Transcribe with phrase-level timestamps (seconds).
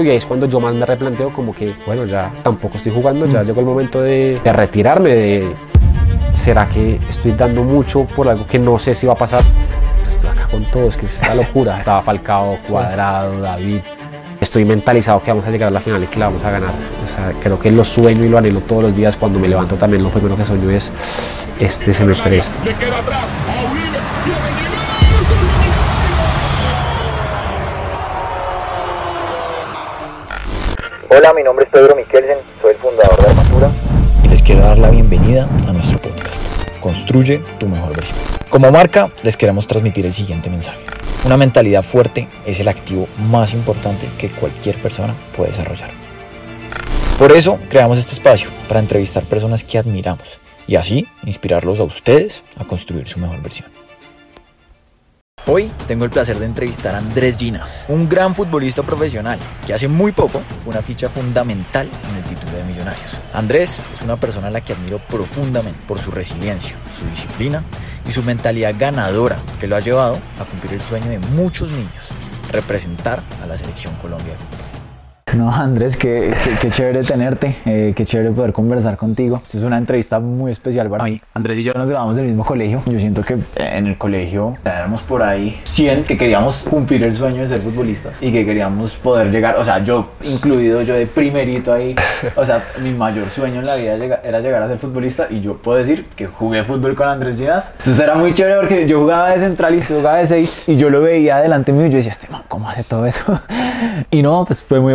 [0.00, 3.26] Y ahí es cuando yo más me replanteo como que, bueno, ya tampoco estoy jugando,
[3.26, 5.56] ya llegó el momento de, de retirarme, de
[6.34, 9.42] ¿será que estoy dando mucho por algo que no sé si va a pasar?
[10.06, 11.78] Estoy acá con todos, que es esta locura.
[11.80, 13.80] Estaba Falcao, Cuadrado, David.
[14.40, 16.70] Estoy mentalizado que vamos a llegar a la final y que la vamos a ganar.
[17.04, 19.16] O sea, creo que lo sueño y lo anhelo todos los días.
[19.16, 20.92] Cuando me levanto también lo primero que sueño es
[21.58, 22.40] este semestre.
[22.64, 23.24] Le queda atrás
[31.10, 33.70] Hola, mi nombre es Pedro Miquelsen, soy el fundador de Armatura.
[34.22, 36.42] y les quiero dar la bienvenida a nuestro podcast.
[36.80, 38.18] Construye tu mejor versión.
[38.50, 40.78] Como marca, les queremos transmitir el siguiente mensaje.
[41.24, 45.88] Una mentalidad fuerte es el activo más importante que cualquier persona puede desarrollar.
[47.18, 52.44] Por eso creamos este espacio para entrevistar personas que admiramos y así inspirarlos a ustedes
[52.58, 53.77] a construir su mejor versión.
[55.50, 59.88] Hoy tengo el placer de entrevistar a Andrés Ginas, un gran futbolista profesional que hace
[59.88, 63.10] muy poco fue una ficha fundamental en el título de Millonarios.
[63.32, 67.64] Andrés es una persona a la que admiro profundamente por su resiliencia, su disciplina
[68.06, 72.04] y su mentalidad ganadora que lo ha llevado a cumplir el sueño de muchos niños,
[72.52, 74.77] representar a la selección Colombia de fútbol.
[75.36, 79.40] No, Andrés, qué, qué- chévere tenerte, eh, qué chévere poder conversar contigo.
[79.42, 81.20] Esta es una entrevista muy especial para mí.
[81.34, 82.82] Andrés y yo nos grabamos del mismo colegio.
[82.86, 87.42] Yo siento que en el colegio éramos por ahí 100 que queríamos cumplir el sueño
[87.42, 91.72] de ser futbolistas y que queríamos poder llegar, o sea, yo incluido, yo de primerito
[91.72, 91.94] ahí,
[92.36, 95.56] o sea, mi mayor sueño en la vida era llegar a ser futbolista y yo
[95.58, 97.72] puedo decir que jugué fútbol con Andrés Ginas.
[97.78, 101.00] Entonces era muy chévere porque yo jugaba de centralista, jugaba de 6 y yo lo
[101.02, 103.40] veía delante mío y yo decía, este man, ¿cómo hace todo eso?
[104.10, 104.94] Y no, pues fue muy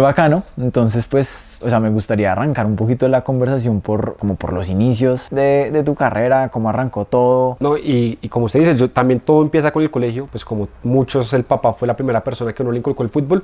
[0.58, 4.70] Entonces, pues, o sea, me gustaría arrancar un poquito la conversación por, como por los
[4.70, 7.58] inicios de, de tu carrera, cómo arrancó todo.
[7.60, 10.68] No, y, y como usted dice, yo también todo empieza con el colegio, pues como
[10.84, 13.44] muchos, el papá fue la primera persona que uno le inculcó el fútbol,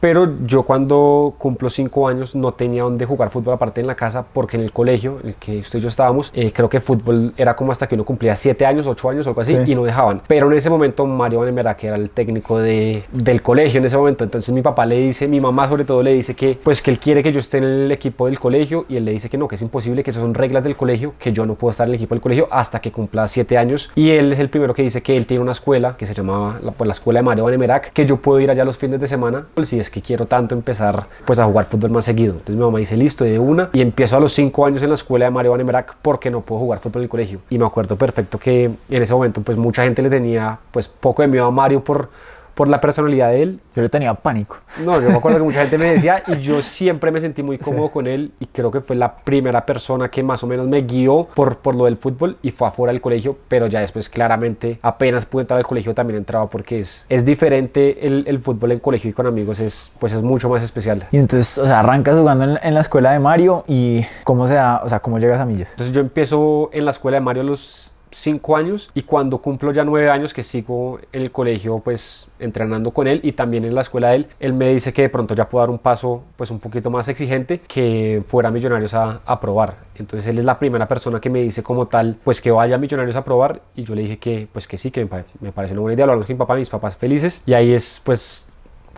[0.00, 4.24] pero yo cuando cumplo cinco años no tenía dónde jugar fútbol aparte en la casa,
[4.32, 7.32] porque en el colegio, en el que usted y yo estábamos, eh, creo que fútbol
[7.36, 9.72] era como hasta que uno cumplía siete años, ocho años, algo así, Sí.
[9.72, 10.22] y no dejaban.
[10.26, 13.96] Pero en ese momento Mario Vanemera, que era el técnico de, del colegio en ese
[13.96, 16.90] momento, entonces mi papá le dice, mi mamá sobre todo le dice que, pues que
[16.90, 19.38] él quiere que yo esté en el equipo del colegio, y él le dice que
[19.38, 21.86] no, que es imposible, que esas son reglas del colegio, que yo no puedo estar
[21.86, 24.74] en el equipo del colegio hasta que cumpla siete años, y él es el primero
[24.74, 27.24] que dice que él tiene una escuela que se llamaba la, pues, la escuela de
[27.24, 30.02] Mario Vanemerac, que yo puedo ir allá los fines de semana, pues si es que
[30.02, 32.32] quiero tanto empezar pues a jugar fútbol más seguido.
[32.32, 34.94] Entonces mi mamá dice, listo, de una, y empiezo a los cinco años en la
[34.94, 37.40] escuela de Mario Vanemerac porque no puedo jugar fútbol en el colegio.
[37.50, 41.22] Y me acuerdo perfecto que en ese momento pues mucha gente le tenía pues poco
[41.22, 42.08] de miedo a Mario por,
[42.58, 44.56] por la personalidad de él Yo le tenía pánico.
[44.84, 47.56] no, yo me acuerdo que mucha gente me decía y yo siempre me sentí muy
[47.56, 50.82] cómodo con él y creo que fue la primera persona que más o menos me
[50.82, 54.80] guió por, por lo del fútbol y fue afuera del colegio, pero ya después claramente
[54.82, 58.80] apenas pude entrar al colegio también entraba porque es, es diferente el, el fútbol en
[58.80, 61.06] colegio y con amigos, es, pues es mucho más especial.
[61.12, 64.54] Y entonces, o sea, arrancas jugando en, en la escuela de Mario y cómo se
[64.54, 65.68] da, o sea, cómo llegas a Millos.
[65.70, 69.72] Entonces yo empiezo en la escuela de Mario a los 5 años y cuando cumplo
[69.72, 73.74] ya 9 años que sigo en el colegio pues entrenando con él y también en
[73.74, 76.22] la escuela de él, él me dice que de pronto ya puedo dar un paso
[76.36, 79.76] pues un poquito más exigente que fuera Millonarios a, a probar.
[79.96, 83.16] Entonces él es la primera persona que me dice como tal pues que vaya Millonarios
[83.16, 85.74] a probar y yo le dije que pues que sí, que me, pare- me parece
[85.74, 88.48] una buena idea, lo hablamos con mi papá, mis papás felices y ahí es pues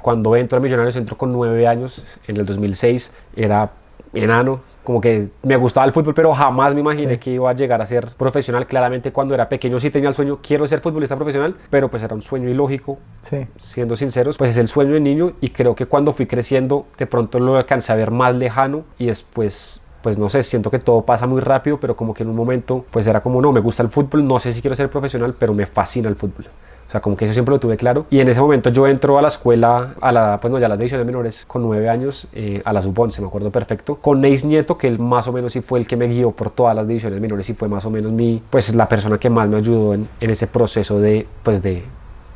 [0.02, 3.70] cuando entro a Millonarios entro con 9 años, en el 2006 era
[4.14, 7.80] enano, como que me gustaba el fútbol, pero jamás me imaginé que iba a llegar
[7.82, 8.66] a ser profesional.
[8.66, 12.14] Claramente cuando era pequeño sí tenía el sueño, quiero ser futbolista profesional, pero pues era
[12.14, 13.46] un sueño ilógico, Sí.
[13.56, 17.06] siendo sinceros, pues es el sueño de niño y creo que cuando fui creciendo de
[17.06, 21.02] pronto lo alcancé a ver más lejano y después pues no sé, siento que todo
[21.02, 23.82] pasa muy rápido, pero como que en un momento pues era como no, me gusta
[23.82, 26.46] el fútbol, no sé si quiero ser profesional, pero me fascina el fútbol.
[26.90, 28.06] O sea, como que eso siempre lo tuve claro.
[28.10, 30.76] Y en ese momento yo entro a la escuela, a la, pues no, ya las
[30.76, 34.76] divisiones menores, con nueve años, eh, a la sub-11, me acuerdo perfecto, con Neis Nieto,
[34.76, 37.20] que él más o menos sí fue el que me guió por todas las divisiones
[37.20, 40.08] menores y fue más o menos mi, pues la persona que más me ayudó en,
[40.20, 41.84] en ese proceso de, pues de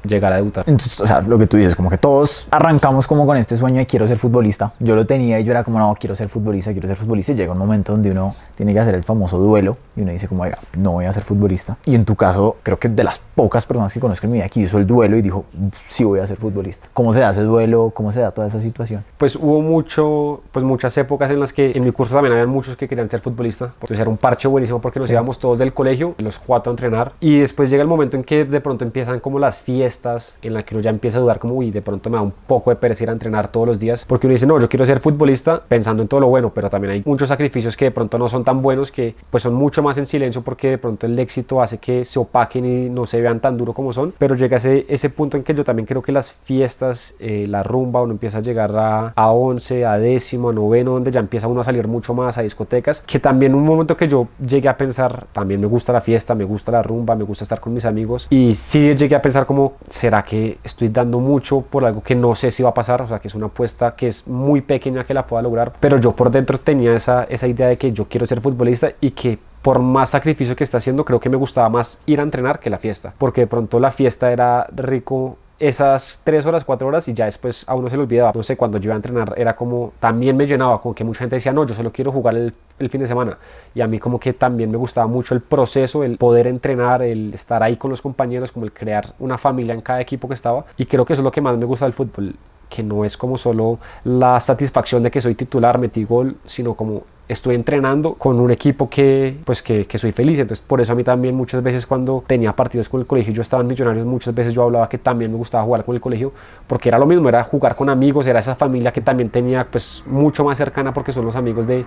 [0.05, 0.65] llegar a debutar.
[0.67, 3.79] Entonces, o sea, lo que tú dices, como que todos arrancamos como con este sueño
[3.79, 4.73] de quiero ser futbolista.
[4.79, 7.33] Yo lo tenía y yo era como, no, quiero ser futbolista, quiero ser futbolista.
[7.33, 10.29] Y llega un momento donde uno tiene que hacer el famoso duelo y uno dice
[10.29, 11.77] como, oiga, no voy a ser futbolista.
[11.85, 14.49] Y en tu caso, creo que de las pocas personas que conozco en mi vida
[14.49, 15.45] que hizo el duelo y dijo,
[15.89, 16.89] sí voy a ser futbolista.
[16.93, 17.93] ¿Cómo se da ese duelo?
[17.95, 19.05] ¿Cómo se da toda esa situación?
[19.25, 22.77] pues hubo mucho, pues muchas épocas en las que en mi curso también había muchos
[22.77, 23.71] que querían ser futbolistas.
[23.75, 27.13] Entonces era un parche buenísimo porque nos íbamos todos del colegio, los cuatro a entrenar.
[27.21, 30.55] Y después llega el momento en que de pronto empiezan como las fiestas fiestas en
[30.55, 32.71] las que uno ya empieza a dudar como, uy, de pronto me da un poco
[32.71, 34.99] de pereza ir a entrenar todos los días, porque uno dice, no, yo quiero ser
[34.99, 38.29] futbolista pensando en todo lo bueno, pero también hay muchos sacrificios que de pronto no
[38.29, 41.63] son tan buenos, que pues son mucho más en silencio porque de pronto el éxito
[41.63, 44.85] hace que se opaquen y no se vean tan duro como son, pero llega ese,
[44.89, 48.39] ese punto en que yo también creo que las fiestas, eh, la rumba, uno empieza
[48.39, 51.87] a llegar a, a 11, a décimo, a noveno, donde ya empieza uno a salir
[51.87, 55.67] mucho más a discotecas, que también un momento que yo llegué a pensar, también me
[55.67, 58.95] gusta la fiesta, me gusta la rumba, me gusta estar con mis amigos, y sí
[58.95, 62.63] llegué a pensar como, ¿será que estoy dando mucho por algo que no sé si
[62.63, 63.03] va a pasar?
[63.03, 65.99] O sea, que es una apuesta que es muy pequeña que la pueda lograr, pero
[65.99, 69.39] yo por dentro tenía esa, esa idea de que yo quiero ser futbolista y que
[69.63, 72.69] por más sacrificio que está haciendo, creo que me gustaba más ir a entrenar que
[72.69, 77.15] la fiesta, porque de pronto la fiesta era rico esas tres horas, cuatro horas y
[77.15, 78.33] ya después a uno se le olvidaba.
[78.35, 81.21] No sé, cuando yo iba a entrenar era como, también me llenaba, como que mucha
[81.21, 83.39] gente decía, no, yo solo quiero jugar el, el, fin de semana.
[83.75, 87.33] Y a mí como que también me gustaba mucho el proceso, el poder entrenar, el
[87.33, 90.67] estar ahí con los compañeros, como el crear una familia en cada equipo que estaba.
[90.77, 92.37] Y creo que eso es lo que más me gusta del fútbol,
[92.69, 97.05] que no es como solo la satisfacción de que soy titular, metí gol, sino como
[97.29, 100.39] estoy entrenando con un equipo que pues que, que, soy feliz.
[100.39, 103.43] Entonces por eso a mí también muchas veces cuando tenía partidos con el colegio yo
[103.43, 106.33] estaba en Millonarios muchas veces yo hablaba que también me gustaba jugar con el colegio
[106.67, 110.05] porque era lo mismo era jugar con amigos era esa familia que también tenía pues
[110.07, 111.85] mucho más cercana porque son los amigos de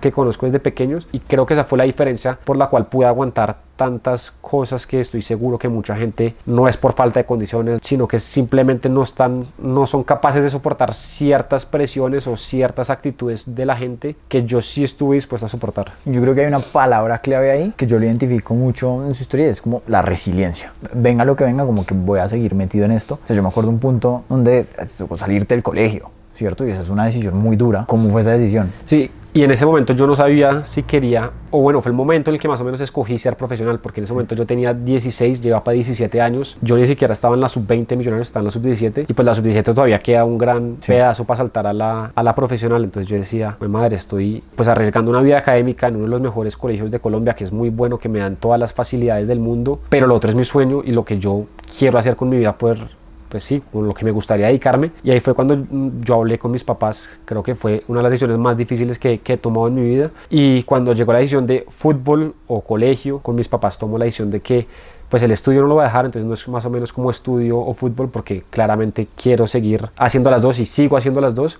[0.00, 1.08] que conozco desde pequeños.
[1.12, 5.00] Y creo que esa fue la diferencia por la cual pude aguantar tantas cosas que
[5.00, 9.02] estoy seguro que mucha gente no es por falta de condiciones, sino que simplemente no
[9.02, 14.44] están, no son capaces de soportar ciertas presiones o ciertas actitudes de la gente que
[14.44, 15.92] yo sí estuve dispuesto a soportar.
[16.04, 19.22] Yo creo que hay una palabra clave ahí que yo lo identifico mucho en su
[19.22, 20.72] historia, es como la resiliencia.
[20.94, 23.20] Venga lo que venga, como que voy a seguir metido en esto.
[23.22, 24.66] O sea, yo me acuerdo un punto donde
[24.96, 26.66] tocó salirte del colegio, ¿cierto?
[26.66, 27.84] Y esa es una decisión muy dura.
[27.86, 28.72] ¿Cómo fue esa decisión?
[28.84, 32.30] Sí, y en ese momento yo no sabía si quería, o bueno, fue el momento
[32.30, 34.74] en el que más o menos escogí ser profesional, porque en ese momento yo tenía
[34.74, 38.46] 16, llevaba para 17 años, yo ni siquiera estaba en la sub-20 millonarios, estaba en
[38.46, 40.88] la sub-17, y pues la sub-17 todavía queda un gran sí.
[40.88, 44.68] pedazo para saltar a la, a la profesional, entonces yo decía, mi madre, estoy pues
[44.68, 47.70] arriesgando una vida académica en uno de los mejores colegios de Colombia, que es muy
[47.70, 50.82] bueno, que me dan todas las facilidades del mundo, pero lo otro es mi sueño
[50.84, 51.46] y lo que yo
[51.78, 53.01] quiero hacer con mi vida, poder
[53.32, 54.90] pues sí, con lo que me gustaría dedicarme.
[55.02, 55.56] Y ahí fue cuando
[56.02, 59.20] yo hablé con mis papás, creo que fue una de las decisiones más difíciles que,
[59.20, 60.10] que he tomado en mi vida.
[60.28, 64.30] Y cuando llegó la decisión de fútbol o colegio, con mis papás tomó la decisión
[64.30, 64.66] de que
[65.08, 67.10] pues el estudio no lo voy a dejar, entonces no es más o menos como
[67.10, 71.58] estudio o fútbol, porque claramente quiero seguir haciendo las dos y sigo haciendo las dos,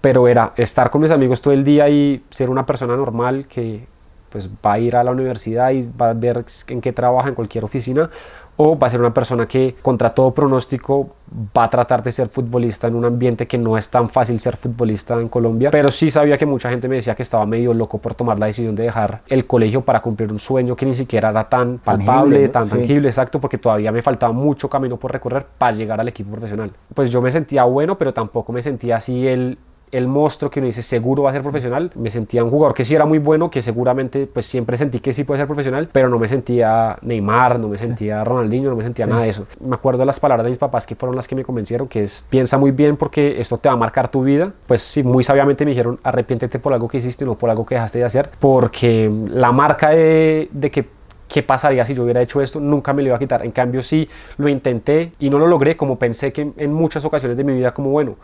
[0.00, 3.88] pero era estar con mis amigos todo el día y ser una persona normal que
[4.30, 7.34] pues va a ir a la universidad y va a ver en qué trabaja en
[7.34, 8.08] cualquier oficina
[8.58, 11.14] o va a ser una persona que contra todo pronóstico
[11.56, 14.56] va a tratar de ser futbolista en un ambiente que no es tan fácil ser
[14.56, 17.98] futbolista en Colombia, pero sí sabía que mucha gente me decía que estaba medio loco
[17.98, 21.30] por tomar la decisión de dejar el colegio para cumplir un sueño que ni siquiera
[21.30, 22.70] era tan palpable, tangible, tan sí.
[22.72, 26.72] tangible, exacto, porque todavía me faltaba mucho camino por recorrer para llegar al equipo profesional.
[26.94, 29.58] Pues yo me sentía bueno, pero tampoco me sentía así el
[29.92, 31.90] el monstruo que uno dice seguro va a ser profesional.
[31.94, 35.12] Me sentía un jugador que sí era muy bueno, que seguramente pues siempre sentí que
[35.12, 38.24] sí puede ser profesional, pero no me sentía Neymar, no me sentía.
[38.24, 39.10] Ronaldinho, no me sentía sí.
[39.10, 39.46] nada de eso.
[39.60, 42.02] Me acuerdo de las palabras de mis papás que fueron las que me convencieron, que
[42.02, 44.52] es piensa muy bien porque esto te va a marcar tu vida.
[44.66, 47.74] Pues sí, muy sabiamente me dijeron arrepiéntete por algo que hiciste, no por algo que
[47.74, 50.98] dejaste de hacer, porque la marca de, de que
[51.28, 53.44] qué pasaría si yo hubiera hecho esto, nunca me lo iba a quitar.
[53.44, 54.08] En cambio, sí
[54.38, 57.72] lo intenté y no lo logré como pensé que en muchas ocasiones de mi vida,
[57.72, 58.16] como bueno,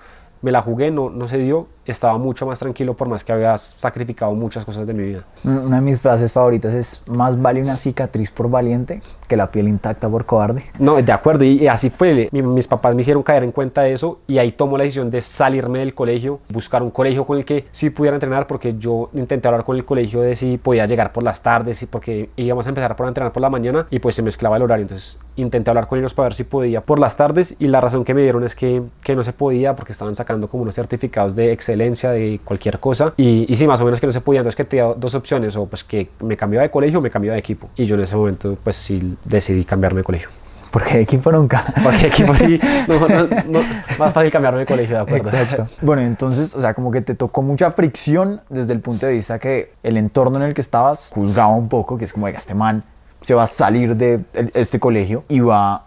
[0.45, 3.57] me la jugué, no, no se dio, estaba mucho más tranquilo por más que había
[3.57, 5.25] sacrificado muchas cosas de mi vida.
[5.43, 9.69] Una de mis frases favoritas es, más vale una cicatriz por valiente que la piel
[9.69, 10.65] intacta por cobarde.
[10.79, 12.29] No, de acuerdo, y, y así fue.
[12.31, 15.11] Mi, mis papás me hicieron caer en cuenta de eso y ahí tomo la decisión
[15.11, 19.09] de salirme del colegio, buscar un colegio con el que sí pudiera entrenar porque yo
[19.15, 22.67] intenté hablar con el colegio de si podía llegar por las tardes y porque íbamos
[22.67, 24.83] a empezar por entrenar por la mañana y pues se mezclaba el horario.
[24.83, 28.05] Entonces intenté hablar con ellos para ver si podía por las tardes y la razón
[28.05, 31.35] que me dieron es que, que no se podía porque estaban sacando como unos certificados
[31.35, 34.41] de excelencia de cualquier cosa y, y sí, más o menos que no se podía,
[34.41, 37.35] entonces que tenía dos opciones o pues que me cambiaba de colegio o me cambiaba
[37.35, 40.29] de equipo y yo en ese momento pues sí decidí cambiarme de colegio.
[40.75, 41.65] Porque equipo nunca.
[41.85, 43.61] Porque equipo sí, no, no, no,
[43.97, 45.29] más fácil cambiarme de colegio, de acuerdo.
[45.29, 45.67] Exacto.
[45.83, 49.39] Bueno, entonces, o sea, como que te tocó mucha fricción desde el punto de vista
[49.39, 52.83] que el entorno en el que estabas juzgaba un poco, que es como, este man
[53.21, 55.87] se va a salir de este colegio y va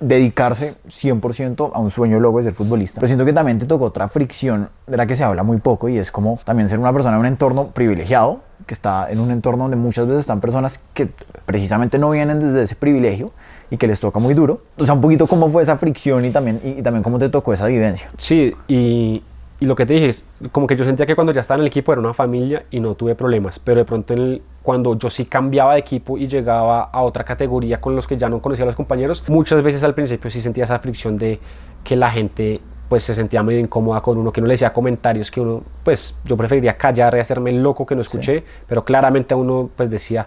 [0.00, 3.00] dedicarse 100% a un sueño luego de ser futbolista.
[3.00, 5.88] Pero siento que también te tocó otra fricción de la que se habla muy poco
[5.88, 9.30] y es como también ser una persona en un entorno privilegiado, que está en un
[9.30, 11.08] entorno donde muchas veces están personas que
[11.44, 13.32] precisamente no vienen desde ese privilegio
[13.70, 14.62] y que les toca muy duro.
[14.78, 17.66] O un poquito cómo fue esa fricción y también, y también cómo te tocó esa
[17.66, 18.10] vivencia.
[18.16, 19.22] Sí, y,
[19.60, 21.62] y lo que te dije es como que yo sentía que cuando ya estaba en
[21.62, 24.96] el equipo era una familia y no tuve problemas, pero de pronto en el- cuando
[24.98, 28.40] yo sí cambiaba de equipo y llegaba a otra categoría con los que ya no
[28.40, 31.38] conocía a los compañeros, muchas veces al principio sí sentía esa fricción de
[31.84, 35.30] que la gente pues se sentía medio incómoda con uno, que uno le decía comentarios
[35.30, 39.32] que uno, pues yo preferiría callar y hacerme el loco que no escuché, pero claramente
[39.32, 40.26] a uno pues decía,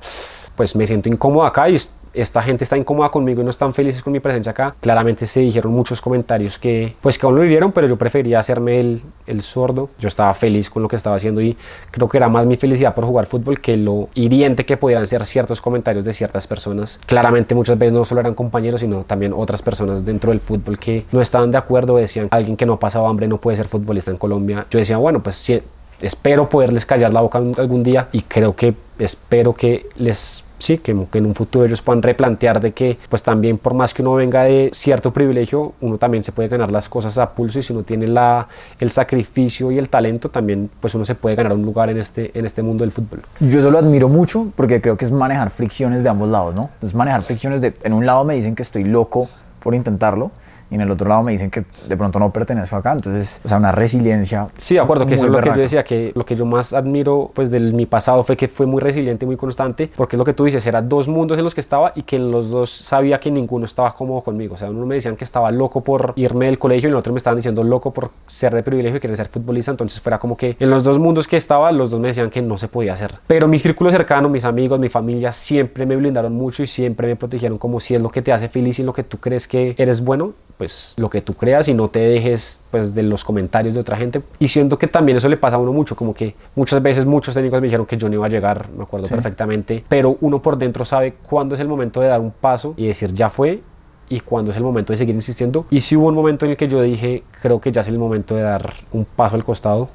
[0.56, 1.76] pues me siento incómodo acá y
[2.14, 4.76] esta gente está incómoda conmigo y no están felices con mi presencia acá.
[4.80, 8.80] Claramente se dijeron muchos comentarios que pues que aún lo hirieron, pero yo prefería hacerme
[8.80, 9.90] el, el sordo.
[10.00, 11.58] Yo estaba feliz con lo que estaba haciendo y
[11.92, 15.26] creo que era más mi felicidad por jugar fútbol que lo hiriente que pudieran ser
[15.26, 17.00] ciertos comentarios de ciertas personas.
[17.06, 21.06] Claramente muchas veces no solo eran compañeros, sino también otras personas dentro del fútbol que
[21.12, 24.12] no estaban de acuerdo, decían alguien que no ha pasado hambre no puede ser futbolista
[24.12, 24.66] en Colombia.
[24.70, 25.62] Yo decía, bueno, pues sí,
[26.02, 30.92] espero poderles callar la boca algún día y creo que espero que les sí que
[30.92, 34.44] en un futuro ellos puedan replantear de que pues también por más que uno venga
[34.44, 37.84] de cierto privilegio uno también se puede ganar las cosas a pulso y si uno
[37.84, 38.48] tiene la,
[38.80, 42.32] el sacrificio y el talento también pues uno se puede ganar un lugar en este,
[42.38, 45.50] en este mundo del fútbol Yo eso lo admiro mucho porque creo que es manejar
[45.50, 46.70] fricciones de ambos lados, ¿no?
[46.82, 49.28] Es manejar fricciones de, en un lado me dicen que estoy loco
[49.60, 50.32] por intentarlo
[50.74, 53.48] y en el otro lado me dicen que de pronto no pertenezco acá, entonces, o
[53.48, 54.48] sea, una resiliencia.
[54.58, 56.74] Sí, de acuerdo, que eso es lo que yo decía, que lo que yo más
[56.74, 60.26] admiro pues de mi pasado fue que fue muy resiliente, muy constante, porque es lo
[60.26, 62.72] que tú dices, eran dos mundos en los que estaba y que en los dos
[62.72, 64.56] sabía que ninguno estaba cómodo conmigo.
[64.56, 67.14] O sea, uno me decían que estaba loco por irme del colegio y el otro
[67.14, 70.36] me estaban diciendo loco por ser de privilegio y querer ser futbolista, entonces fuera como
[70.36, 72.94] que en los dos mundos que estaba, los dos me decían que no se podía
[72.94, 73.20] hacer.
[73.28, 77.16] Pero mi círculo cercano, mis amigos, mi familia, siempre me blindaron mucho y siempre me
[77.16, 79.76] protegieron como si es lo que te hace feliz y lo que tú crees que
[79.78, 80.63] eres bueno, pues
[80.98, 84.22] lo que tú creas y no te dejes pues de los comentarios de otra gente
[84.40, 87.34] y siento que también eso le pasa a uno mucho como que muchas veces muchos
[87.34, 89.14] técnicos me dijeron que yo no iba a llegar me acuerdo Sí.
[89.14, 92.88] perfectamente pero uno por dentro sabe cuándo es el momento de dar un paso y
[92.88, 93.62] decir ya fue
[94.10, 96.58] y cuándo es el momento de seguir insistiendo y si hubo un momento en el
[96.58, 99.90] que yo dije creo que ya es el momento de dar un paso al costado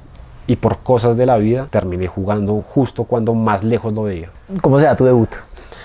[0.47, 4.29] y por cosas de la vida terminé jugando justo cuando más lejos lo veía
[4.61, 5.29] ¿Cómo se da tu debut?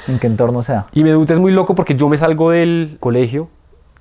[0.09, 0.87] ¿En qué entorno se da?
[0.93, 3.49] y mi debut es muy loco porque yo me salgo del colegio,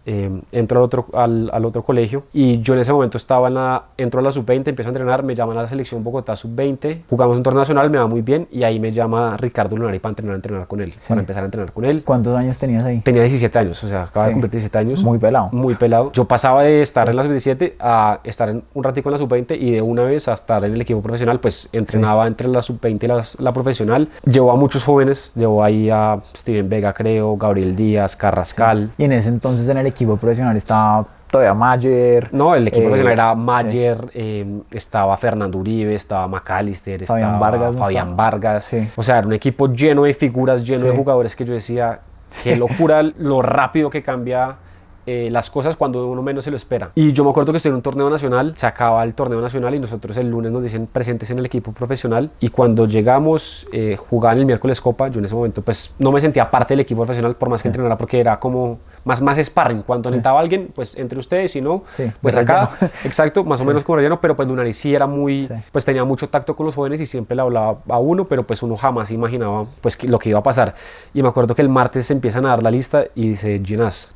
[0.05, 3.53] eh, entro al otro, al, al otro colegio y yo en ese momento estaba en
[3.55, 7.03] la, entro a la sub-20, empiezo a entrenar, me llaman a la selección Bogotá sub-20,
[7.09, 10.11] jugamos un torneo nacional, me va muy bien y ahí me llama Ricardo Lunari para
[10.11, 11.09] entrenar, entrenar con él, Sí.
[11.09, 12.03] para empezar a entrenar con él.
[12.03, 12.99] ¿Cuántos años tenías ahí?
[13.01, 14.33] Tenía 17 años, o sea, acaba de Sí.
[14.33, 15.03] cumplir 17 años.
[15.03, 15.49] Muy pelado.
[15.51, 16.11] Muy pelado.
[16.13, 19.55] Yo pasaba de estar en la sub-17 a estar en- un ratico en la sub-20
[19.55, 23.05] y de una vez a estar en el equipo profesional, pues entrenaba entre la sub-20
[23.05, 24.09] y la, la profesional.
[24.25, 28.91] Llevó a muchos jóvenes, llevó ahí a Steven Vega, creo, Gabriel Díaz, Carrascal.
[28.97, 32.29] Y en ese entonces en el equipo profesional estaba todavía Mayer.
[32.31, 33.39] No, el equipo eh, profesional era sí.
[33.39, 38.29] Mayer, eh, estaba Fernando Uribe, estaba McAllister, Fabián estaba Vargas, ¿no Fabián estaba?
[38.29, 38.63] Vargas.
[38.65, 38.87] Sí.
[38.95, 42.01] O sea, era un equipo lleno de figuras, lleno de jugadores que yo decía,
[42.43, 44.57] qué locura lo rápido que cambia
[45.05, 46.91] eh, las cosas cuando uno menos se lo espera.
[46.95, 49.75] Y yo me acuerdo que estoy en un torneo nacional, se acaba el torneo nacional
[49.75, 53.95] y nosotros el lunes nos dicen presentes en el equipo profesional y cuando llegamos, eh,
[53.97, 57.01] jugaban el miércoles Copa, yo en ese momento pues no me sentía parte del equipo
[57.01, 60.97] profesional por más que entrenara porque era como más, más sparring, cuando necesitaba alguien, pues
[60.97, 62.69] entre ustedes, si no, Sí, pues acá,
[63.03, 65.53] exacto, más o menos como relleno, pero pues Lunari sí era muy, Sí.
[65.73, 68.63] pues tenía mucho tacto con los jóvenes y siempre le hablaba a uno, pero pues
[68.63, 70.75] uno jamás imaginaba pues que- lo que iba a pasar.
[71.13, 74.13] Y me acuerdo que el martes se empiezan a dar la lista y dice Ginás,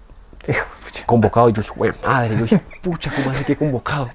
[1.05, 1.49] convocado.
[1.49, 4.09] Y yo dije, "Güey, madre, yo dije, pucha, ¿cómo así que convocado?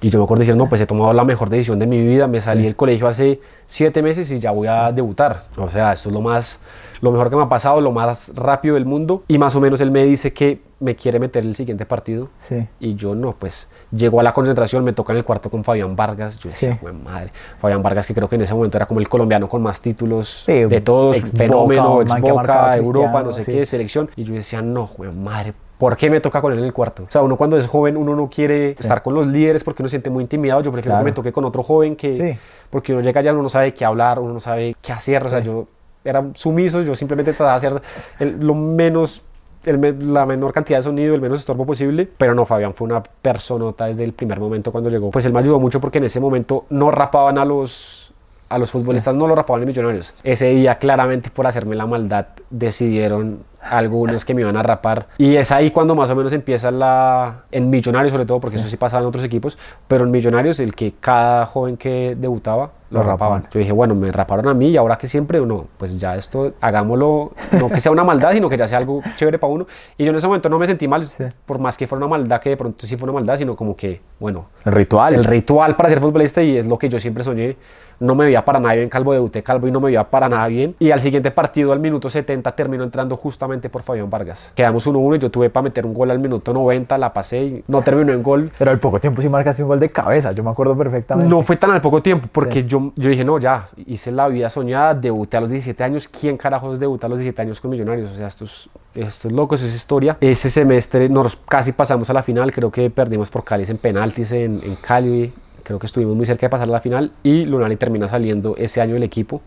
[0.00, 2.26] Y yo me acuerdo diciendo, no, pues he tomado la mejor decisión de mi vida,
[2.26, 5.44] me salí del colegio hace siete meses y ya voy a debutar.
[5.56, 6.60] O sea, esto es lo más,
[7.00, 9.22] lo mejor que me ha pasado, lo más rápido del mundo.
[9.28, 12.28] Y más o menos él me dice que me quiere meter el siguiente partido.
[12.40, 12.66] Sí.
[12.80, 15.94] Y yo no, pues llego a la concentración, me toca en el cuarto con Fabián
[15.96, 16.38] Vargas.
[16.38, 16.78] Yo decía, Sí.
[16.80, 19.62] "Güey, madre, Fabián Vargas, que creo que en ese momento era como el colombiano con
[19.62, 23.52] más títulos Sí, de todos, ex fenómeno, ex Boca, Europa, no sé sí.
[23.52, 24.10] qué, selección.
[24.16, 27.04] Y yo decía, no, madre, ¿por qué me toca con él en el cuarto?
[27.04, 29.88] O sea, uno cuando es joven, uno no quiere estar con los líderes porque uno
[29.88, 30.60] se siente muy intimidado.
[30.62, 31.04] Yo prefiero Claro.
[31.04, 32.38] que me toque con otro joven que, Sí.
[32.70, 35.24] porque uno llega allá, uno no sabe qué hablar, uno no sabe qué hacer.
[35.24, 35.66] O sea, yo
[36.04, 37.82] era sumiso, yo simplemente trataba de hacer
[38.20, 39.22] el- lo menos
[39.66, 43.86] la menor cantidad de sonido, el menos estorbo posible, pero no, Fabián fue una personota
[43.86, 45.10] desde el primer momento cuando llegó.
[45.10, 48.03] Pues él me ayudó mucho porque en ese momento no rapaban a los
[48.48, 50.14] a los futbolistas, no lo rapaban en millonarios.
[50.22, 55.36] Ese día claramente por hacerme la maldad decidieron algunos que me iban a rapar y
[55.36, 58.76] es ahí cuando más o menos empieza la en millonarios sobre todo porque eso sí
[58.76, 59.58] pasaba en otros equipos,
[59.88, 63.48] pero en millonarios el que cada joven que debutaba lo rapaban.
[63.50, 66.52] Yo dije, bueno, me raparon a mí y ahora que siempre uno, pues ya esto,
[66.60, 69.66] hagámoslo, no que sea una maldad, sino que ya sea algo chévere para uno.
[69.98, 71.02] Y yo en ese momento no me sentí mal,
[71.44, 73.74] por más que fuera una maldad, que de pronto sí fue una maldad, sino como
[73.74, 75.14] que, bueno, El ritual.
[75.14, 77.56] el ritual para ser futbolista y es lo que yo siempre soñé.
[78.00, 80.46] No me veía para nada bien calvo, debuté calvo y no me veía para nada
[80.48, 80.74] bien.
[80.78, 84.50] Y al siguiente partido, al minuto 70, terminó entrando justamente por Fabián Vargas.
[84.54, 87.64] Quedamos 1-1 y yo tuve para meter un gol al minuto 90, la pasé y
[87.68, 88.50] no terminó en gol.
[88.58, 91.28] Pero al poco tiempo sí marcaste un gol de cabeza, yo me acuerdo perfectamente.
[91.28, 94.48] No fue tan al poco tiempo, porque yo, yo dije, no, ya, hice la vida
[94.50, 96.08] soñada, debuté a los 17 años.
[96.08, 98.10] ¿Quién carajos debuta a los 17 años con Millonarios?
[98.10, 100.16] O sea, estos, estos locos, es historia.
[100.20, 104.32] Ese semestre nos casi pasamos a la final, creo que perdimos por Cáliz en penaltis
[104.32, 105.32] en, en Cali.
[105.64, 108.80] Creo que estuvimos muy cerca de pasar a la final y Lunari termina saliendo ese
[108.80, 109.42] año del equipo.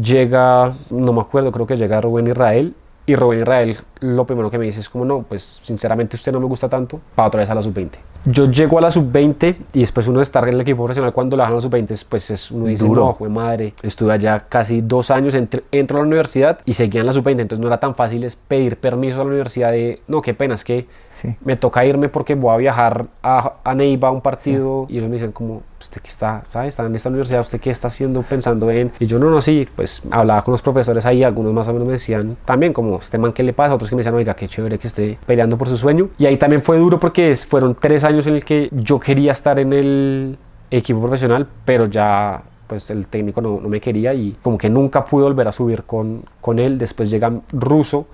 [0.00, 2.74] Llega, no me acuerdo, creo que llega Rubén Israel
[3.04, 6.40] y Rubén Israel lo primero que me dice es como no, pues sinceramente usted no
[6.40, 7.90] me gusta tanto, para otra vez a la sub-20.
[8.24, 11.36] Yo llego a la sub-20 y después uno de estar en el equipo profesional cuando
[11.36, 13.06] lo dejan a la sub-20, pues es, uno dice, Duro.
[13.06, 17.00] no, fue madre, estuve allá casi dos años, entre- entro a la universidad y seguía
[17.00, 20.00] en la sub-20, entonces no era tan fácil es pedir permiso a la universidad de,
[20.06, 21.36] no, qué pena, es que Sí.
[21.44, 25.08] me toca irme porque voy a viajar a, a Neiva a un partido y ellos
[25.08, 26.68] me dicen como, usted que está, ¿sabe?
[26.68, 28.90] Está en esta universidad, usted qué está haciendo pensando en...
[28.98, 31.86] Y yo no, no, sí, pues hablaba con los profesores ahí, algunos más o menos
[31.86, 33.74] me decían también como, este man, ¿qué le pasa?
[33.74, 36.08] Otros que me decían, oiga, qué chévere que esté peleando por su sueño.
[36.18, 39.32] Y ahí también fue duro porque es- fueron tres años en el que yo quería
[39.32, 40.38] estar en el
[40.70, 45.04] equipo profesional, pero ya pues el técnico no, no me quería y como que nunca
[45.04, 46.78] pude volver a subir con, con él.
[46.78, 48.06] Después llega Russo,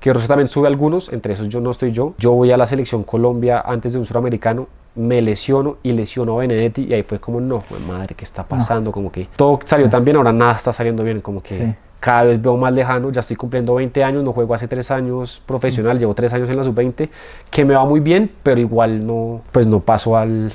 [0.00, 2.14] que Russo también sube algunos, entre esos yo no estoy yo.
[2.18, 6.38] Yo voy a la selección Colombia antes de un suramericano, me lesiono y lesiono a
[6.40, 8.90] Benedetti y ahí fue como, no, madre, ¿qué está pasando?
[8.92, 11.74] Como que todo salió tan bien, ahora nada está saliendo bien, como que Sí.
[12.00, 15.42] cada vez veo más lejano, ya estoy cumpliendo 20 años, no juego hace 3 años
[15.46, 17.08] profesional, llevo 3 años en la sub-20,
[17.50, 20.52] que me va muy bien, pero igual no, pues no paso al,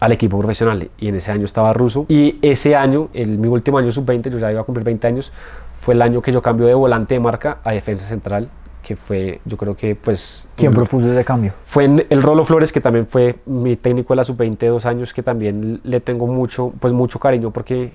[0.00, 3.76] al equipo profesional y en ese año estaba ruso y ese año, el, mi último
[3.78, 5.32] año sub-20, yo ya iba a cumplir 20 años,
[5.84, 8.48] fue el año que yo cambio de volante de marca a defensa central,
[8.82, 10.48] que fue, yo creo que pues...
[10.56, 11.52] ¿Quién un- propuso ese cambio?
[11.62, 14.86] fue en el Rolo Flores, que también fue mi técnico de la sub-20 de dos
[14.86, 17.92] años, que también le tengo mucho, pues mucho cariño porque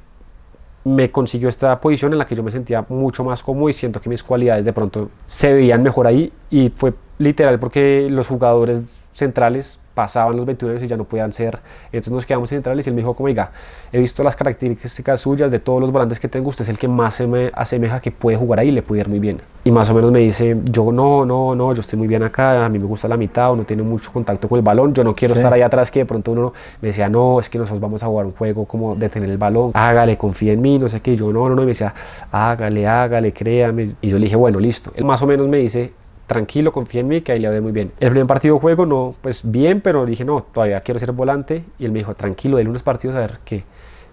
[0.84, 4.00] me consiguió esta posición en la que yo me sentía mucho más cómodo y siento
[4.00, 9.02] que mis cualidades de pronto se veían mejor ahí y fue literal porque los jugadores
[9.14, 11.60] centrales pasaban los 21 años y ya no podían ser,
[11.92, 13.52] entonces nos quedamos centrales y él me dijo como, oiga,
[13.92, 16.88] he visto las características suyas de todos los volantes que tengo, usted es el que
[16.88, 19.42] más se me asemeja que puede jugar ahí y le puede ir muy bien.
[19.66, 22.64] Y más o menos me dice, yo no, no, no, yo estoy muy bien acá,
[22.66, 25.14] a mí me gusta la mitad, uno tiene mucho contacto con el balón, yo no
[25.14, 25.40] quiero Sí.
[25.42, 28.06] estar ahí atrás que de pronto uno me decía, no, es que nosotros vamos a
[28.08, 31.18] jugar un juego como de tener el balón, hágale, confía en mí, no sé qué,
[31.18, 31.94] yo no, no, no, y me decía,
[32.32, 33.96] hágale, hágale, créame.
[34.02, 34.92] Y yo le dije, bueno, listo.
[34.96, 35.92] Él más o menos me dice,
[36.30, 37.92] tranquilo, confía en mí, que ahí le va muy bien.
[38.00, 41.66] El primer partido juego, no, pues bien, pero dije, no, todavía quiero ser volante.
[41.80, 43.64] Y él me dijo, tranquilo, dele unos partidos a ver qué.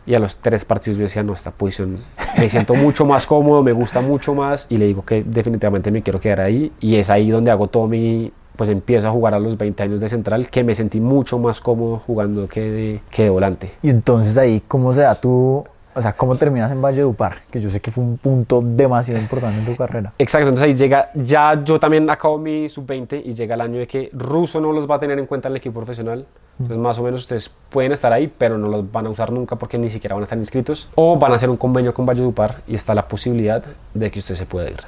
[0.06, 1.98] Y a los tres partidos yo decía, no, esta posición
[2.38, 4.66] me siento mucho más cómodo, me gusta mucho más.
[4.70, 6.72] Y le digo que definitivamente me quiero quedar ahí.
[6.80, 10.00] Y es ahí donde hago todo mi, pues empiezo a jugar a los 20 años
[10.00, 13.72] de central, que me sentí mucho más cómodo jugando que de, que de volante.
[13.82, 15.64] Y entonces ahí, ¿cómo se da tu,
[15.96, 17.38] o sea, cómo terminas en Valledupar?
[17.50, 20.12] Que yo sé que fue un punto demasiado importante en tu carrera.
[20.18, 23.86] Exacto, entonces ahí llega, ya yo también acabo mi sub-20 y llega el año de
[23.86, 26.26] que Russo no los va a tener en cuenta en el equipo profesional.
[26.58, 29.56] Entonces más o menos ustedes pueden estar ahí, pero no los van a usar nunca
[29.56, 30.90] porque ni siquiera van a estar inscritos.
[30.96, 34.34] O van a hacer un convenio con Valledupar y está la posibilidad de que usted
[34.34, 34.80] se pueda ir.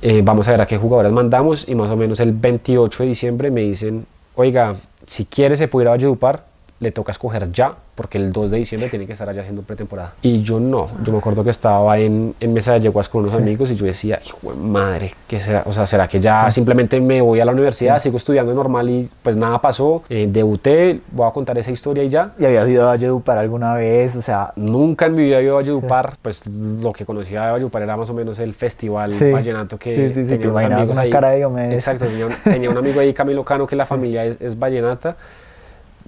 [0.00, 3.08] Eh, vamos a ver a qué jugadores mandamos y más o menos el 28 de
[3.08, 6.51] diciembre me dicen, oiga, si quiere se puede ir a Valledupar,
[6.82, 10.14] le toca escoger ya, porque el 2 de diciembre tiene que estar allá haciendo pretemporada.
[10.20, 13.34] Y yo no, yo me acuerdo que estaba en, en mesa de yeguas con unos
[13.34, 15.62] amigos y yo decía, hijo de madre, ¿qué será?
[15.66, 19.08] O sea, ¿será que ya simplemente me voy a la universidad, sigo estudiando normal y
[19.22, 20.02] pues nada pasó?
[20.08, 22.32] Eh, debuté, voy a contar esa historia y ya.
[22.38, 24.16] ¿Y habías ido a Valledupar alguna vez?
[24.16, 27.52] O sea, Nunca en mi vida había ido a Valledupar, pues lo que conocía de
[27.52, 30.62] Valledupar era más o menos el festival vallenato que Sí, sí, sí, tenía que unos
[30.62, 31.10] amigos una ahí.
[31.10, 31.42] cara de.
[31.74, 35.16] Exacto, tenía un, tenía un amigo ahí, Camilo Cano, que la familia es, es vallenata,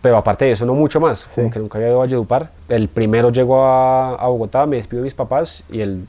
[0.04, 1.52] pero aparte de eso, no mucho más, como Sí.
[1.54, 2.50] que nunca había ido a Valledupar.
[2.68, 6.04] El primero llegó a, a Bogotá, me despido de mis papás y el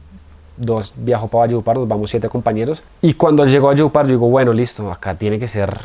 [0.58, 2.84] dos viajó para Valledupar, nos vamos siete compañeros.
[3.02, 5.78] Y cuando llegó a Valledupar, yo digo, bueno, listo, acá tiene que ser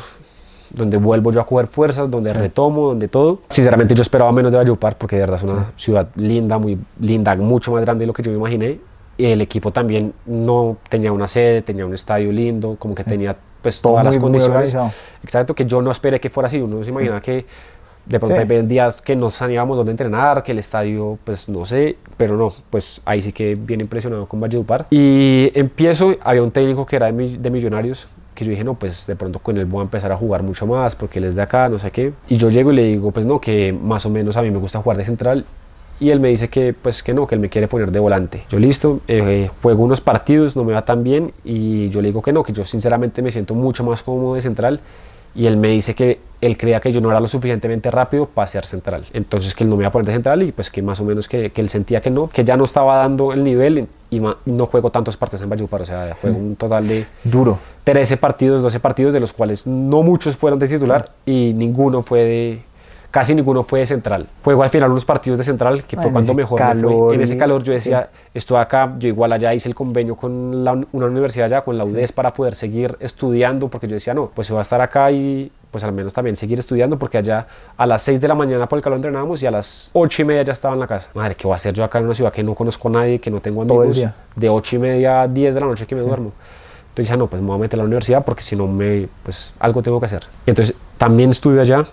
[0.71, 3.39] donde vuelvo yo a coger fuerzas, donde retomo, donde todo.
[3.47, 7.33] Sinceramente yo esperaba menos de Valledupar porque de verdad es una ciudad linda, muy linda,
[7.37, 8.77] mucho más grande de lo que yo me imaginé.
[9.17, 13.37] Y el equipo también no tenía una sede, tenía un estadio lindo, como que tenía
[13.61, 14.75] pues Todo todas las muy- muy condiciones.
[15.23, 16.59] Exacto, que yo no esperé que fuera así.
[16.59, 17.45] Uno se imagina que
[18.11, 18.47] de pronto Sí.
[18.53, 22.53] hay días que no sabíamos dónde entrenar, que el estadio, pues no sé, pero no,
[22.69, 24.87] pues ahí sí que bien impresionado con Valledupar.
[24.89, 29.07] Y empiezo, había un técnico que era de, de Millonarios, que yo dije, no, pues
[29.07, 31.41] de pronto con él voy a empezar a jugar mucho más, porque él es de
[31.41, 32.11] acá, no sé qué.
[32.27, 34.57] Y yo llego y le digo, pues no, que más o menos a mí me
[34.59, 35.45] gusta jugar de central
[35.99, 38.43] y él me dice que pues que no, que él me quiere poner de volante.
[38.49, 42.21] Yo listo, eh, juego unos partidos, no me va tan bien y yo le digo
[42.21, 44.79] que no, que yo sinceramente me siento mucho más cómodo de central
[45.35, 48.47] y él me dice que él creía que yo no era lo suficientemente rápido para
[48.47, 49.03] ser central.
[49.13, 51.03] Entonces que él no me iba a poner de central y pues que más o
[51.05, 54.19] menos que, que él sentía que no, que ya no estaba dando el nivel y
[54.19, 57.59] ma- no juego tantos partidos en Valledupar, o sea, juego un total de Duro.
[57.83, 62.23] 13 partidos, 12 partidos, de los cuales no muchos fueron de titular y ninguno fue
[62.23, 62.61] de...
[63.11, 64.25] Casi ninguno fue de central.
[64.41, 67.15] Juego al final unos partidos de central, que Ah, fue cuando mejor me calor fue.
[67.15, 70.71] En ese calor yo decía, estoy acá, yo igual allá hice el convenio con la,
[70.71, 74.31] un- una universidad allá, con la UDES, para poder seguir estudiando, porque yo decía, no,
[74.33, 77.85] pues voy a estar acá y pues al menos también seguir estudiando, porque allá a
[77.85, 80.43] las 6 de la mañana por el calor entrenábamos y a las 8 y media
[80.43, 81.09] ya estaba en la casa.
[81.13, 83.19] Madre, ¿qué voy a hacer yo acá en una ciudad que no conozco a nadie,
[83.19, 84.01] que no tengo amigos?
[84.37, 86.31] De 8 y media a 10 de la noche que me duermo.
[86.89, 89.07] Entonces ya no, pues me voy a meter a la universidad porque si no me,
[89.23, 90.23] pues algo tengo que hacer.
[90.45, 91.85] Y entonces también estudio allá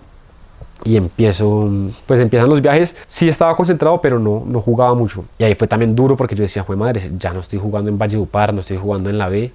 [0.85, 1.71] y empiezo,
[2.07, 2.97] pues empiezan los viajes.
[3.07, 5.25] Sí estaba concentrado, pero no, no jugaba mucho.
[5.39, 7.99] Y ahí fue también duro porque yo decía, fue madre, ya no estoy jugando en
[7.99, 9.51] Valledupar, no estoy jugando en la B.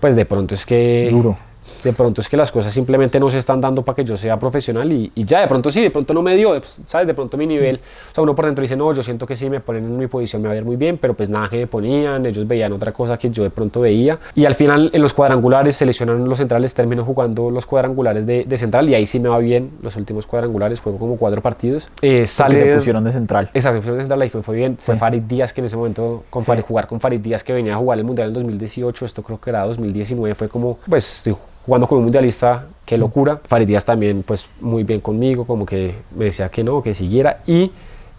[0.00, 1.08] Pues de pronto es que...
[1.10, 1.36] Duro.
[1.84, 4.38] De pronto es que las cosas simplemente no se están dando para que yo sea
[4.38, 7.06] profesional y, y ya, de pronto sí, de pronto no me dio, pues, ¿sabes?
[7.06, 7.76] De pronto mi nivel,
[8.10, 10.06] o sea, uno por dentro dice, no, yo siento que sí, me ponen en mi
[10.06, 12.72] posición, me va a ir muy bien, pero pues nada que me ponían, ellos veían
[12.72, 14.18] otra cosa que yo de pronto veía.
[14.34, 18.58] Y al final en los cuadrangulares seleccionaron los centrales, termino jugando los cuadrangulares de, de
[18.58, 21.90] central y ahí sí me va bien, los últimos cuadrangulares, juego como cuatro partidos.
[22.00, 23.50] Eh, Sale te pusieron de central.
[23.52, 24.76] Exacto, pusieron de central ahí fue, fue bien.
[24.80, 24.96] Fue.
[24.96, 26.46] Farid Díaz que en ese momento, con Sí.
[26.46, 29.38] Farid, jugar con Farid Díaz que venía a jugar el Mundial en 2018, esto creo
[29.40, 31.34] que era 2019, fue como, pues estoy
[31.64, 33.40] jugando con un mundialista, qué locura.
[33.44, 37.40] Farid Díaz también, pues muy bien conmigo, como que me decía que no, que siguiera.
[37.46, 37.70] Y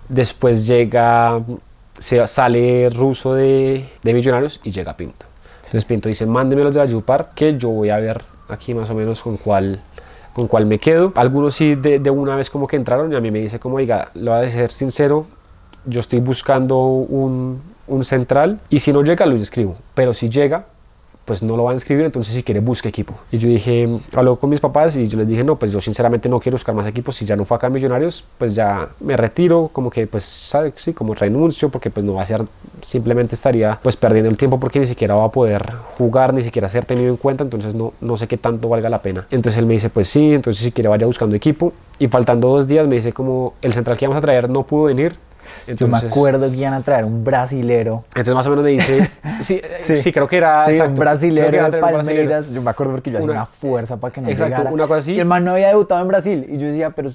[0.09, 1.41] después llega,
[1.97, 5.25] se sale Ruso de, de Millonarios y llega Pinto.
[5.57, 9.21] Entonces Pinto dice, mándemelos de Ayupar, que yo voy a ver aquí más o menos
[9.21, 9.81] con cuál
[10.33, 11.13] con cuál me quedo.
[11.15, 13.77] Algunos sí de, de una vez como que entraron y a mí me dice como,
[13.77, 15.27] oiga, lo voy a ser sincero,
[15.85, 20.65] yo estoy buscando un, un central y si no llega lo inscribo, pero si llega
[21.25, 23.15] pues no lo van a inscribir, entonces si quiere busque equipo.
[23.31, 26.29] Y yo dije, habló con mis papás y yo les dije, no, pues yo sinceramente
[26.29, 29.17] no quiero buscar más equipos, si ya no fue acá en Millonarios, pues ya me
[29.17, 30.73] retiro, como que pues, ¿sabe?
[30.75, 32.45] sí, como renuncio, porque pues no va a ser,
[32.81, 35.65] simplemente estaría pues perdiendo el tiempo porque ni siquiera va a poder
[35.97, 39.01] jugar, ni siquiera ser tenido en cuenta, entonces no, no sé qué tanto valga la
[39.01, 39.27] pena.
[39.31, 41.73] Entonces él me dice, pues sí, entonces si quiere vaya buscando equipo.
[41.97, 44.85] Y faltando dos días me dice como, el central que vamos a traer no pudo
[44.85, 45.15] venir.
[45.67, 48.03] Yo me Entonces- acuerdo que iban a traer un brasilero.
[48.09, 49.09] entonces más o menos me dice,
[49.41, 50.11] sí, sí, Sí.
[50.11, 51.79] creo que era Sí, exacto, un brasilero de.
[51.79, 52.49] Palmeiras.
[52.51, 54.71] Yo me acuerdo porque yo hacía Una- una fuerza para que no Exacto, llegara.
[54.71, 55.13] una cosa así.
[55.13, 56.45] Y el man no había debutado en Brasil.
[56.49, 57.09] Y yo decía, pero,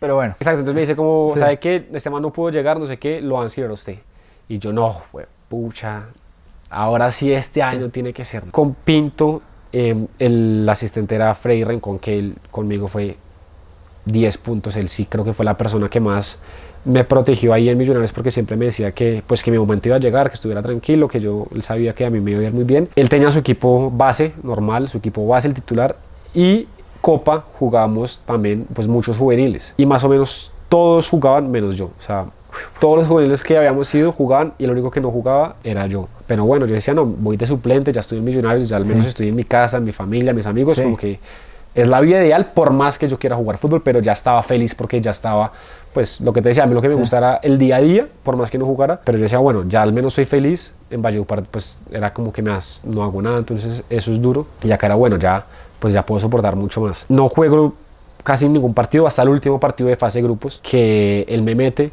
[0.00, 0.32] pero bueno.
[0.38, 1.38] Exacto, entonces me dice como, Sí.
[1.40, 1.88] ¿sabe qué?
[1.92, 3.98] Este man no pudo llegar, no sé qué, lo van a inscribir a usted.
[4.48, 5.02] Y yo, no,
[5.48, 6.04] pucha,
[6.70, 8.44] ahora sí este año tiene que ser.
[8.50, 13.16] Con Pinto, eh, el asistente era Freddy Rencón, que él conmigo fue
[14.04, 14.76] 10 puntos.
[14.76, 16.40] Él sí creo que fue la persona que más
[16.84, 19.96] me protegió ahí en Millonarios porque siempre me decía que pues que mi momento iba
[19.96, 22.44] a llegar, que estuviera tranquilo, que yo él sabía que a mí me iba a
[22.44, 22.88] ir muy bien.
[22.94, 25.96] Él tenía su equipo base normal, su equipo base el titular
[26.34, 26.66] y
[27.00, 31.92] Copa jugábamos también pues muchos juveniles y más o menos todos jugaban menos yo, o
[32.00, 32.26] sea,
[32.80, 36.08] todos los juveniles que habíamos ido jugaban y el único que no jugaba era yo.
[36.26, 39.04] Pero bueno, yo decía, no, voy de suplente, ya estoy en Millonarios, ya al menos
[39.04, 39.08] Sí.
[39.10, 40.82] estoy en mi casa, en mi familia, mis amigos, Sí.
[40.82, 41.18] como que
[41.74, 44.74] es la vida ideal por más que yo quiera jugar fútbol, pero ya estaba feliz
[44.74, 45.52] porque ya estaba,
[45.92, 48.06] pues lo que te decía, a mí lo que me gustara el día a día,
[48.22, 51.02] por más que no jugara, pero yo decía, bueno, ya al menos soy feliz, en
[51.02, 54.70] Valledupar pues era como que me has- no hago nada, entonces eso es duro, y
[54.70, 55.44] acá era bueno, ya
[55.80, 57.06] pues ya puedo soportar mucho más.
[57.08, 57.74] No juego
[58.22, 61.92] casi ningún partido, hasta el último partido de fase de grupos, que él me mete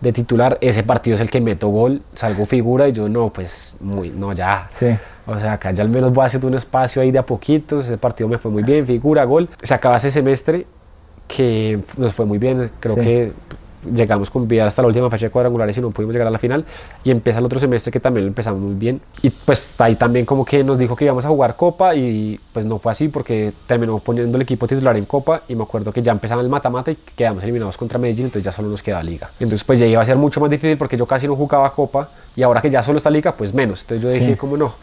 [0.00, 3.76] de titular, ese partido es el que meto gol, salgo figura y yo no, pues
[3.80, 4.70] muy, no, ya.
[4.78, 4.96] Sí.
[5.28, 7.84] O sea, acá ya al menos voy haciendo un espacio ahí de a poquitos.
[7.86, 9.48] Ese partido me fue muy bien, figura, gol.
[9.62, 10.66] Se acaba ese semestre
[11.26, 12.70] que nos fue muy bien.
[12.80, 13.00] Creo Sí.
[13.02, 13.32] que
[13.94, 16.38] llegamos con vida hasta la última fecha de cuadrangulares y no pudimos llegar a la
[16.38, 16.64] final.
[17.04, 19.00] Y empieza el otro semestre que también lo empezamos muy bien.
[19.22, 22.66] Y pues ahí también como que nos dijo que íbamos a jugar Copa y pues
[22.66, 26.02] no fue así porque terminó poniendo el equipo titular en Copa y me acuerdo que
[26.02, 29.30] ya empezaba el mata-mata y quedamos eliminados contra Medellín, entonces ya solo nos queda Liga.
[29.38, 32.08] Entonces pues ya iba a ser mucho más difícil porque yo casi no jugaba Copa
[32.34, 33.82] y ahora que ya solo está Liga, pues menos.
[33.82, 34.36] Entonces yo dije Sí.
[34.36, 34.74] como no,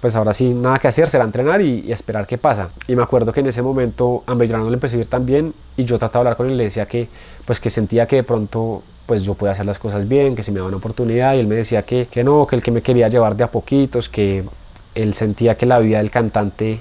[0.00, 2.70] pues ahora sí, nada que hacer, será entrenar y, esperar qué pasa.
[2.86, 5.84] Y me acuerdo que en ese momento a le empezó a ir tan bien y
[5.84, 7.08] yo trataba de hablar con él y le decía que,
[7.44, 10.52] pues que sentía que de pronto pues yo podía hacer las cosas bien, que si
[10.52, 12.80] me daba una oportunidad y él me decía que, que no, que él que me
[12.80, 14.44] quería llevar de a poquitos, que
[14.94, 16.80] él sentía que la vida del cantante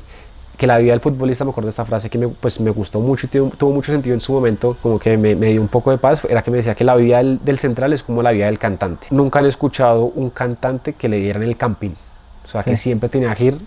[0.60, 3.00] que la vida del futbolista, me acuerdo de esta frase que me, pues, me gustó
[3.00, 5.90] mucho y tuvo, mucho sentido en su momento, como que me, me dio un poco
[5.90, 8.48] de paz, era que me decía que la vida del, central es como la vida
[8.48, 9.08] del cantante.
[9.10, 11.96] Nunca han escuchado un cantante que le dieran el campín.
[12.50, 12.84] O sea, que Sí.
[12.84, 13.58] siempre tenía que ir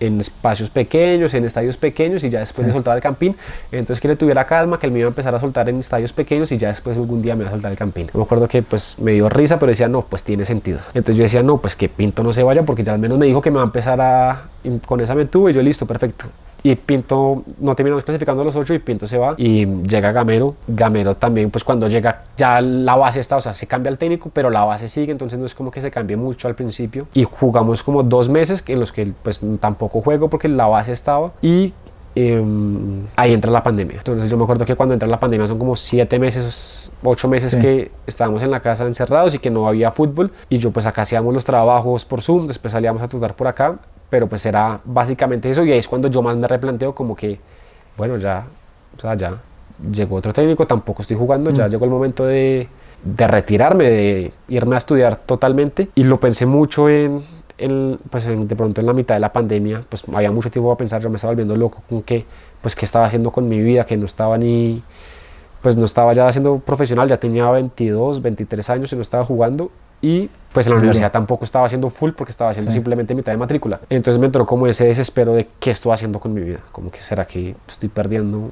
[0.00, 3.34] en espacios pequeños, en estadios pequeños y ya después le soltaba el campín.
[3.72, 6.12] Entonces que le tuviera calma, que él me iba a empezar a soltar en estadios
[6.12, 8.08] pequeños y ya después algún día me iba a soltar el campín.
[8.14, 10.78] Me acuerdo que pues me dio risa, pero decía, no, pues tiene sentido.
[10.94, 13.26] Entonces yo decía, no, pues que Pinto no se vaya porque ya al menos me
[13.26, 14.42] dijo que me va a empezar a...
[14.62, 16.26] y con esa me tuve y yo listo, perfecto.
[16.62, 20.56] Y Pinto no terminamos clasificando a los ocho y Pinto se va y llega Gamero.
[20.66, 24.30] Gamero también, pues cuando llega ya la base está, o sea, se cambia el técnico,
[24.32, 27.06] pero la base sigue, entonces no es como que se cambie mucho al principio.
[27.14, 31.32] Y jugamos como dos meses en los que pues tampoco juego porque la base estaba
[31.42, 31.72] y
[32.14, 33.98] em, ahí entra la pandemia.
[33.98, 37.52] Entonces yo me acuerdo que cuando entra la pandemia son como siete meses, ocho meses
[37.52, 37.60] Sí.
[37.60, 41.02] que estábamos en la casa encerrados y que no había fútbol y yo pues acá
[41.02, 43.76] hacíamos los trabajos por Zoom, después salíamos a trotar por acá,
[44.10, 47.38] pero pues era básicamente eso y ahí es cuando yo más me replanteo como que,
[47.96, 48.44] bueno, ya,
[48.96, 49.34] o sea, ya
[49.92, 52.68] llegó otro técnico, tampoco estoy jugando, ya llegó el momento de,
[53.04, 57.22] de retirarme, de irme a estudiar totalmente y lo pensé mucho en,
[57.58, 60.68] en, pues en- de pronto en la mitad de la pandemia, pues había mucho tiempo
[60.70, 62.24] para pensar, yo me estaba volviendo loco con que,
[62.62, 64.82] pues qué estaba haciendo con mi vida, que no estaba ni,
[65.62, 69.70] pues no estaba ya siendo profesional, ya tenía 22, 23 años y no estaba jugando
[70.00, 72.76] y pues en la universidad tampoco estaba haciendo full porque estaba haciendo Sí.
[72.76, 73.80] simplemente mitad de matrícula.
[73.90, 76.98] Entonces me entró como ese desespero de qué estoy haciendo con mi vida, como que
[77.00, 78.50] será que estoy perdiendo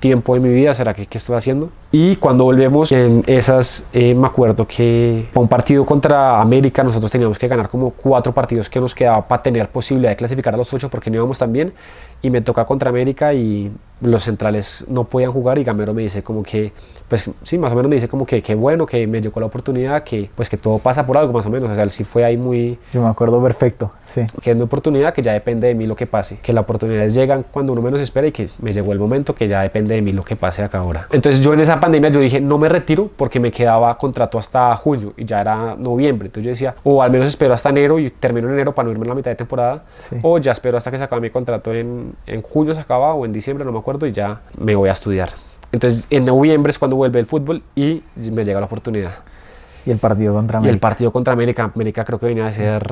[0.00, 1.70] tiempo de mi vida, será que qué estoy haciendo.
[1.92, 7.12] Y cuando volvemos en esas, eh, me acuerdo que para un partido contra América nosotros
[7.12, 10.56] teníamos que ganar como cuatro partidos que nos quedaba para tener posibilidad de clasificar a
[10.56, 11.72] los ocho porque no íbamos tan bien.
[12.20, 13.70] Y me toca contra América y
[14.00, 16.72] los centrales no podían jugar y Gamero me dice como que,
[17.12, 19.44] pues sí, más o menos me dice como que qué bueno, que me llegó la
[19.44, 21.68] oportunidad, que pues que todo pasa por algo más o menos.
[21.70, 24.22] O sea, él sí fue ahí muy, Yo me acuerdo perfecto, sí.
[24.40, 27.12] que es mi oportunidad, que ya depende de mí lo que pase, que las oportunidades
[27.12, 30.00] llegan cuando uno menos espera y que me llegó el momento que ya depende de
[30.00, 31.06] mí lo que pase acá ahora.
[31.12, 34.74] Entonces yo en esa pandemia yo dije, no me retiro porque me quedaba contrato hasta
[34.76, 38.08] junio y ya era noviembre, entonces yo decía, o al menos espero hasta enero y
[38.08, 40.16] termino en enero para no irme en la mitad de temporada, Sí.
[40.22, 43.26] o ya espero hasta que se acabe mi contrato en, en junio se acaba o
[43.26, 45.28] en diciembre, no me acuerdo, y ya me voy a estudiar.
[45.72, 49.12] Entonces en noviembre es cuando vuelve el fútbol y me llega la oportunidad.
[49.84, 50.80] Y el partido contra Y el América.
[50.80, 52.86] partido contra América, América creo que venía a ser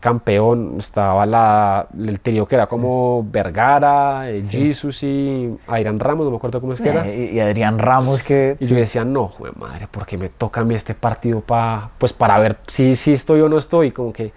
[0.00, 6.30] campeón, estaba la, el trío que era como Vergara, eh, Jesus y Airan Ramos, no
[6.32, 7.08] me acuerdo cómo es que era.
[7.08, 8.58] Eh, y Adrián Ramos que...
[8.60, 12.12] Y yo decía, no, jue madre, porque me toca a mí este partido pa, pues
[12.12, 13.92] para ver si, si estoy o no estoy.
[13.92, 14.34] Como que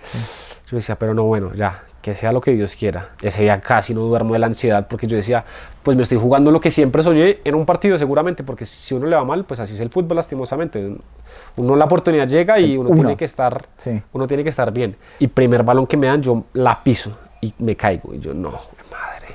[0.72, 3.10] yo decía, pero no, bueno, ya, que sea lo que Dios quiera.
[3.22, 5.44] Ese día casi no duermo de la ansiedad porque yo decía,
[5.84, 9.08] pues me estoy jugando lo que siempre soñé en un partido seguramente, porque si uno
[9.08, 10.96] le va mal, pues así es el fútbol lastimosamente.
[11.58, 12.96] Uno la oportunidad llega y uno, Uno.
[13.02, 14.02] tiene que estar, Sí.
[14.14, 14.96] uno tiene que estar bien.
[15.20, 18.14] Y primer balón que me dan, yo la piso y me caigo.
[18.14, 18.52] Y yo, no,
[18.92, 19.28] madre.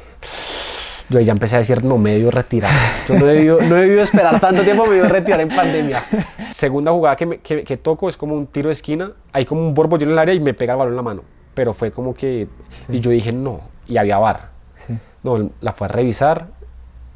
[1.09, 2.70] Yo ya empecé a decir, no, me debió retirar.
[3.07, 6.03] Yo no he debido, no he debido esperar tanto tiempo, me debió retirar en pandemia.
[6.51, 9.61] Segunda jugada que, me- que, que toco es como un tiro de esquina, hay como
[9.61, 11.22] un borbollón en el área y me pega el balón en la mano.
[11.55, 12.49] Pero fue como que,
[12.88, 14.49] y yo dije, no, y había bar.
[14.87, 14.99] Sí.
[15.23, 16.47] No, la fue a revisar.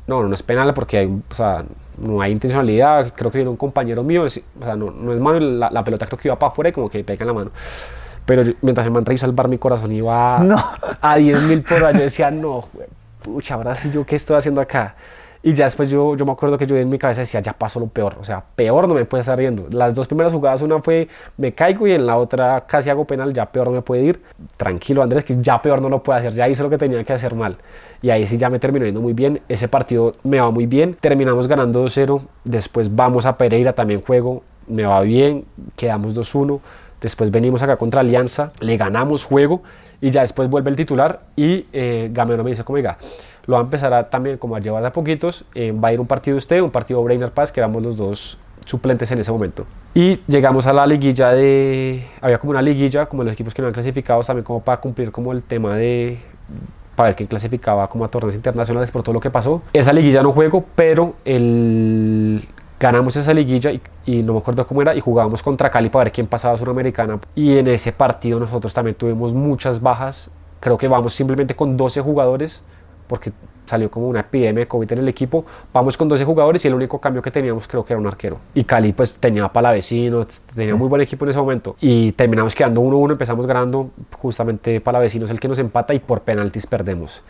[0.07, 1.65] No, no es penal porque hay, o sea,
[1.99, 3.13] no hay intencionalidad.
[3.17, 6.07] Creo que viene un compañero mío, o sea, no, no es mano, la, la pelota
[6.07, 7.51] creo que iba para afuera y como que pega en la mano.
[8.25, 10.57] Pero yo- mientras el man revisa el bar, mi corazón iba No.
[11.01, 11.93] a 10.000 por hora.
[11.93, 12.65] Yo decía, no,
[13.23, 14.95] pucha, ahora sí yo qué estoy haciendo acá.
[15.47, 17.79] Y ya después yo, yo me acuerdo que yo en mi cabeza decía, ya pasó
[17.79, 18.17] lo peor.
[18.21, 19.69] O sea, peor no me puede estar yendo.
[19.71, 21.07] Las dos primeras jugadas, una fue
[21.37, 24.21] me caigo y en la otra casi hago penal, ya peor no me puede ir.
[24.57, 26.33] Tranquilo, Andrés, que ya peor no lo puede hacer.
[26.33, 27.59] Ya hice lo que tenía que hacer mal.
[28.03, 29.41] Y ahí sí ya me terminó yendo muy bien.
[29.49, 30.97] Ese partido me va muy bien.
[31.01, 32.23] Terminamos ganando 2-0.
[32.43, 34.43] Después vamos a Pereira, también juego.
[34.67, 35.45] Me va bien.
[35.77, 36.59] Quedamos 2-1.
[37.01, 38.51] Después venimos acá contra Alianza.
[38.59, 39.63] Le ganamos juego.
[40.01, 41.21] Y ya después vuelve el titular.
[41.37, 42.99] Y eh, Gamero me dice, como diga,
[43.47, 45.45] lo va a empezar también como a llevar de a poquitos.
[45.55, 48.39] eh, va a ir un partido usted, un partido Brainer Paz, que éramos los dos
[48.65, 49.65] suplentes en ese momento.
[49.95, 52.07] Y llegamos a la liguilla de...
[52.21, 55.13] Había como una liguilla, como los equipos que no han clasificado, también como para cumplir
[55.13, 56.19] como el tema de
[56.97, 59.63] para ver quién clasificaba como a torneos internacionales por todo lo que pasó.
[59.75, 62.43] Esa liguilla no juego, pero el...
[62.81, 66.05] ganamos esa liguilla y, y no me acuerdo cómo era y jugábamos contra Cali para
[66.05, 67.21] ver quién pasaba a Suramericana.
[67.35, 70.31] Y en ese partido nosotros también tuvimos muchas bajas.
[70.59, 72.65] Creo que vamos simplemente con 12 jugadores
[73.07, 73.33] porque
[73.67, 75.45] salió como una epidemia de COVID en el equipo.
[75.73, 78.39] Vamos con 12 jugadores y el único cambio que teníamos creo que era un arquero.
[78.55, 81.75] Y Cali pues tenía Palavecinos, tenía muy buen equipo en ese momento.
[81.81, 83.91] Y terminamos quedando 1-1, empezamos ganando.
[84.19, 87.23] Justamente Palavecinos el que nos empata y por penaltis perdemos.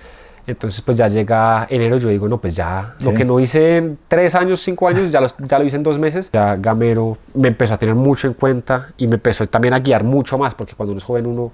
[0.47, 3.17] Entonces pues ya llega enero, yo digo, no, pues ya lo Sí.
[3.17, 5.99] que no hice en tres años, cinco años, ya, los- ya lo hice en dos
[5.99, 6.31] meses.
[6.33, 10.05] Ya Gamero me empezó a tener mucho en cuenta y me empezó también a guiar
[10.05, 11.51] mucho más, porque cuando uno es joven uno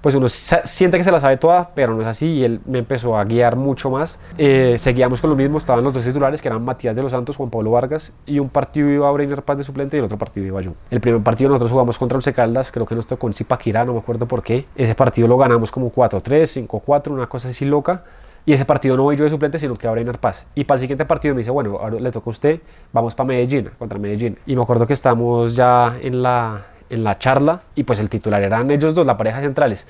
[0.00, 2.78] pues uno siente que se la sabe toda, pero no es así y él me
[2.78, 4.20] empezó a guiar mucho más.
[4.36, 7.36] Eh, seguíamos con lo mismo, estaban los dos titulares que eran Matías de los Santos,
[7.36, 10.18] Juan Pablo Vargas y un partido iba a Breiner Paz de suplente y el otro
[10.18, 10.74] partido iba yo.
[10.90, 13.94] El primer partido nosotros jugamos contra Once Caldas, creo que nos tocó en Zipaquirá, no
[13.94, 14.66] me acuerdo por qué.
[14.76, 18.04] Ese partido lo ganamos como 4-3, 5-4, una cosa así loca.
[18.46, 20.46] Y ese partido no voy yo de suplente, sino que va Breiner Paz.
[20.54, 22.60] Y para el siguiente partido me dice, bueno, ahora le toca a usted,
[22.94, 24.38] vamos para Medellín, contra Medellín.
[24.46, 28.42] Y me acuerdo que estamos ya en la, en la charla y pues el titular
[28.42, 29.86] eran ellos dos, la pareja centrales.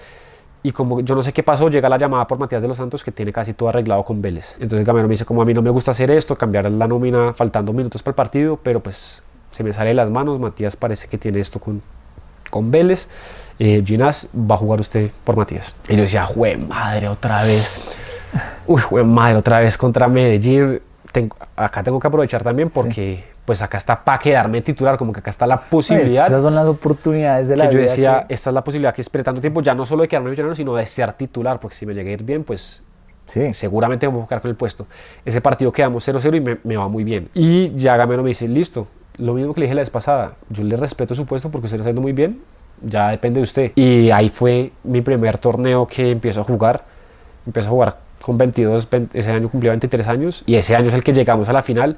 [0.62, 3.04] Y como yo no sé qué pasó, llega la llamada por Matías de los Santos
[3.04, 4.56] que tiene casi todo arreglado con Vélez.
[4.60, 7.32] Entonces Gamero me dice, como a mí no me gusta hacer esto, cambiar la nómina
[7.32, 10.40] faltando minutos para el partido, pero pues se me sale de las manos.
[10.40, 11.80] Matías parece que tiene esto con,
[12.50, 13.08] con Vélez.
[13.60, 15.76] Eh, Ginás, va a jugar usted por Matías.
[15.88, 17.96] Y yo decía, jue madre, otra vez.
[18.66, 20.80] Uy, jue madre, otra vez contra Medellín.
[21.56, 25.30] Acá tengo que aprovechar también porque pues acá está para quedarme titular, como que acá
[25.30, 28.50] está la posibilidad Esas son las oportunidades de la que yo vida decía, que- esta
[28.50, 30.84] es la posibilidad que esperé tanto tiempo, ya no solo de quedarme millonario, sino de
[30.84, 32.82] ser titular, porque si me llegué a ir bien, pues
[33.26, 33.54] Sí.
[33.54, 34.86] seguramente me voy a buscar con el puesto.
[35.24, 37.30] Ese partido quedamos 0-0 y me, me va muy bien.
[37.32, 40.62] Y ya Gamero me dice, listo, lo mismo que le dije la vez pasada, yo
[40.62, 42.42] le respeto su puesto porque usted lo está haciendo muy bien,
[42.82, 43.72] ya depende de usted.
[43.76, 46.84] Y ahí fue mi primer torneo que empiezo a jugar,
[47.46, 50.94] empiezo a jugar con 22, 20 ese año cumplía 23 años y ese año es
[50.94, 51.96] el que llegamos a la final.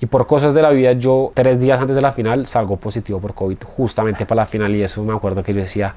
[0.00, 3.20] Y por cosas de la vida, yo tres días antes de la final salgo positivo
[3.20, 4.74] por COVID, justamente para la final.
[4.74, 5.94] Y eso me acuerdo que yo decía,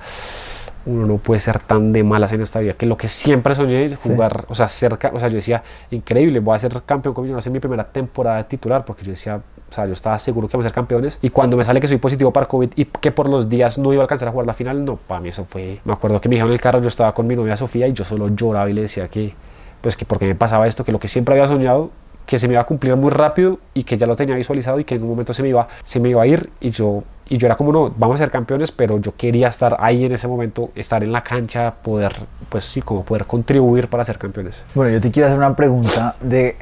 [0.85, 3.85] uno no puede ser tan de malas en esta vida, que lo que siempre soñé
[3.85, 7.23] es jugar, o sea, cerca, o sea, yo decía, increíble, voy a ser campeón con
[7.23, 9.37] Millonarios en mi primera temporada de titular, porque yo decía,
[9.69, 11.87] o sea, yo estaba seguro que vamos a ser campeones, y cuando me sale que
[11.87, 14.47] soy positivo para COVID y que por los días no iba a alcanzar a jugar
[14.47, 16.81] la final, no, para mí eso fue, me acuerdo que me dijeron en el carro,
[16.81, 19.33] yo estaba con mi novia Sofía y yo solo lloraba y le decía que,
[19.81, 21.91] pues que porque me pasaba esto, que lo que siempre había soñado,
[22.31, 24.85] que se me iba a cumplir muy rápido y que ya lo tenía visualizado y
[24.85, 27.37] que en un momento se me iba, se me iba a ir y yo, y
[27.37, 30.29] yo era como, no, vamos a ser campeones, pero yo quería estar ahí en ese
[30.29, 32.15] momento, estar en la cancha, poder,
[32.47, 34.63] pues sí, como poder contribuir para ser campeones.
[34.73, 36.55] Bueno, yo te quiero hacer una pregunta de.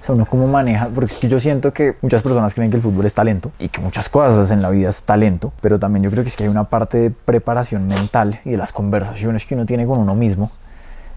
[0.00, 2.76] O sea, uno cómo maneja, porque es que yo siento que muchas personas creen que
[2.76, 6.04] el fútbol es talento y que muchas cosas en la vida es talento, pero también
[6.04, 9.44] yo creo que es que hay una parte de preparación mental y de las conversaciones
[9.44, 10.52] que uno tiene con uno mismo.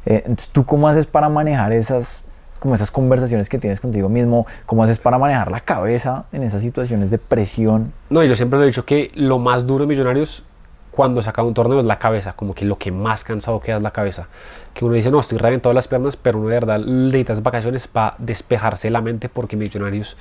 [0.08, 2.24] Eh, entonces, ¿tú cómo haces para manejar esas,
[2.62, 4.46] como esas conversaciones que tienes contigo mismo?
[4.68, 7.92] ¿Cómo haces para manejar la cabeza en esas situaciones de presión?
[8.12, 10.44] No, yo siempre le he dicho que lo más duro de Millonarios
[10.92, 13.78] cuando se acaba un torneo es la cabeza, como que lo que más cansado queda
[13.78, 14.28] es la cabeza.
[14.76, 18.14] Que uno dice, no, estoy reventado las piernas, pero uno de verdad necesitas vacaciones para
[18.20, 20.16] despejarse la mente porque Millonarios,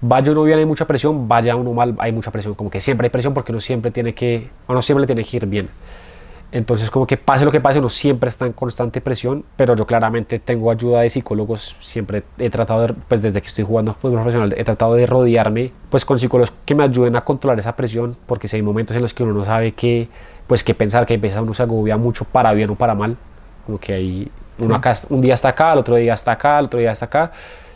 [0.00, 2.54] vaya uno bien, hay mucha presión, vaya uno mal, hay mucha presión.
[2.54, 5.36] Como que siempre hay presión porque uno siempre tiene que, uno siempre le tiene que
[5.36, 5.68] ir bien.
[6.52, 9.86] Entonces, como que pase lo que pase, uno siempre está en constante presión, pero yo
[9.86, 14.16] claramente tengo ayuda de psicólogos, siempre he tratado, de, pues desde que estoy jugando fútbol
[14.16, 18.16] profesional, he tratado de rodearme pues con psicólogos que me ayuden a controlar esa presión,
[18.26, 20.08] porque si hay momentos en los que uno no sabe qué,
[20.46, 23.16] pues qué pensar, que a veces uno se agobia mucho para bien o para mal,
[23.64, 26.66] como que hay, uno acá, un día está acá, el otro día está acá, el
[26.66, 27.32] otro día está acá,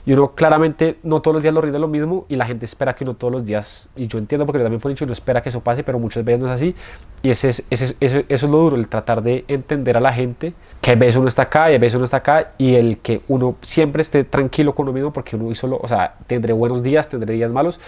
[0.06, 2.94] y uno claramente no todos los días lo rinde lo mismo y la gente espera
[2.94, 5.48] que uno todos los días, y yo entiendo porque también fue dicho, uno espera que
[5.48, 6.74] eso pase, pero muchas veces no es así.
[7.22, 10.00] Y ese es, ese es- eso, eso es lo duro, el tratar de entender a
[10.00, 12.76] la gente que a veces uno está acá y a veces uno está acá y
[12.76, 16.14] el que uno siempre esté tranquilo con uno mismo porque uno hizo lo, o sea,
[16.28, 17.80] tendré buenos días, tendré días malos,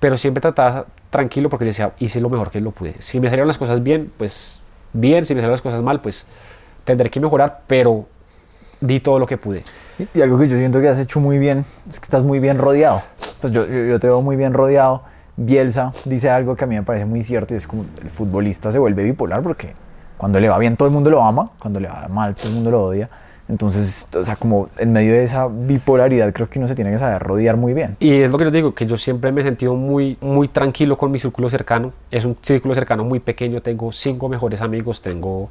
[0.00, 2.94] pero siempre trataba tranquilo porque yo decía, hice lo mejor que lo pude.
[3.00, 4.60] Si me salieron las cosas bien, pues
[4.94, 6.26] bien, si me salieron las cosas mal, pues
[6.84, 8.06] tendré que mejorar, pero
[8.80, 9.62] di todo lo que pude.
[9.98, 12.58] Y- algo que yo siento que has hecho muy bien es que estás muy bien
[12.58, 13.02] rodeado.
[13.40, 15.02] Pues yo, yo, yo te veo muy bien rodeado.
[15.36, 18.70] Bielsa dice algo que a mí me parece muy cierto y es como el futbolista
[18.70, 19.72] se vuelve bipolar porque
[20.18, 22.54] cuando le va bien todo el mundo lo ama, cuando le va mal todo el
[22.54, 23.08] mundo lo odia.
[23.48, 26.98] Entonces, o sea, como en medio de esa bipolaridad creo que uno se tiene que
[26.98, 27.96] saber rodear muy bien.
[27.98, 30.96] Y es lo que yo digo, que yo siempre me he sentido muy, muy tranquilo
[30.96, 31.92] con mi círculo cercano.
[32.10, 35.50] Es un círculo cercano muy pequeño, tengo cinco mejores amigos, tengo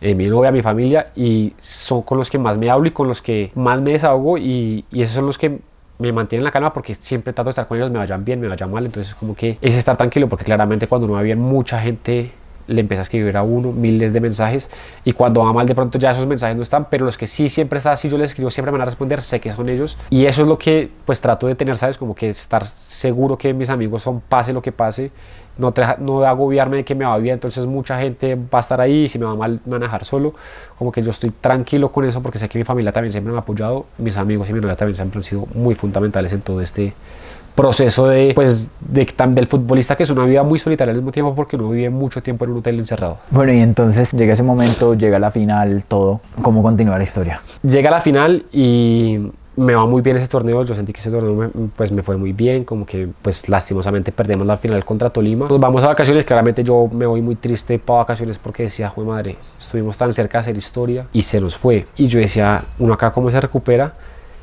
[0.00, 3.08] eh, mi novia, mi familia, y son con los que más me hablo y con
[3.08, 5.58] los que más me desahogo, y, esos son los que
[5.98, 8.48] me mantienen la calma porque siempre trato de estar con ellos, me vayan bien, me
[8.48, 11.78] vayan mal, entonces como que es estar tranquilo porque claramente cuando uno va bien mucha
[11.78, 12.30] gente
[12.70, 14.70] le empieza a escribir a uno miles de mensajes
[15.04, 17.48] y cuando va mal de pronto ya esos mensajes no están, pero los que sí
[17.48, 19.98] siempre está así yo les escribo siempre me van a responder, sé que son ellos
[20.08, 21.98] y eso es lo que pues trato de tener, ¿sabes?
[21.98, 25.10] Como que estar seguro que mis amigos son pase lo que pase,
[25.58, 29.04] no, no agobiarme de que me va bien, entonces mucha gente va a estar ahí
[29.04, 30.34] y si me va mal me van a dejar solo,
[30.78, 33.38] como que yo estoy tranquilo con eso porque sé que mi familia también siempre me
[33.38, 36.60] ha apoyado, mis amigos y mi novia también siempre han sido muy fundamentales en todo
[36.60, 36.94] este
[37.60, 41.34] proceso de, pues, de, del futbolista que es una vida muy solitaria al mismo tiempo
[41.34, 43.18] porque uno vive mucho tiempo en un hotel encerrado.
[43.30, 46.20] Bueno, y entonces llega ese momento, llega la final, todo.
[46.42, 47.42] ¿Cómo continúa la historia?
[47.62, 51.34] Llega la final y me va muy bien ese torneo, yo sentí que ese torneo
[51.34, 55.48] me, pues me fue muy bien, como que pues lastimosamente perdemos la final contra Tolima.
[55.48, 59.04] Nos vamos a vacaciones, claramente yo me voy muy triste para vacaciones porque decía, jue
[59.04, 61.86] madre, estuvimos tan cerca de hacer historia y se nos fue.
[61.96, 63.92] Y yo decía, uno acá cómo se recupera.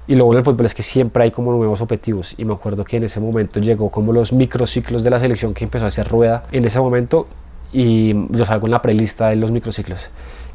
[0.07, 2.33] Y lo bueno del fútbol es que siempre hay como nuevos objetivos.
[2.37, 5.65] Y me acuerdo que en ese momento llegó como los microciclos de la selección que
[5.65, 7.27] empezó a hacer rueda en ese momento.
[7.73, 10.09] Y yo salgo en la prelista de los microciclos.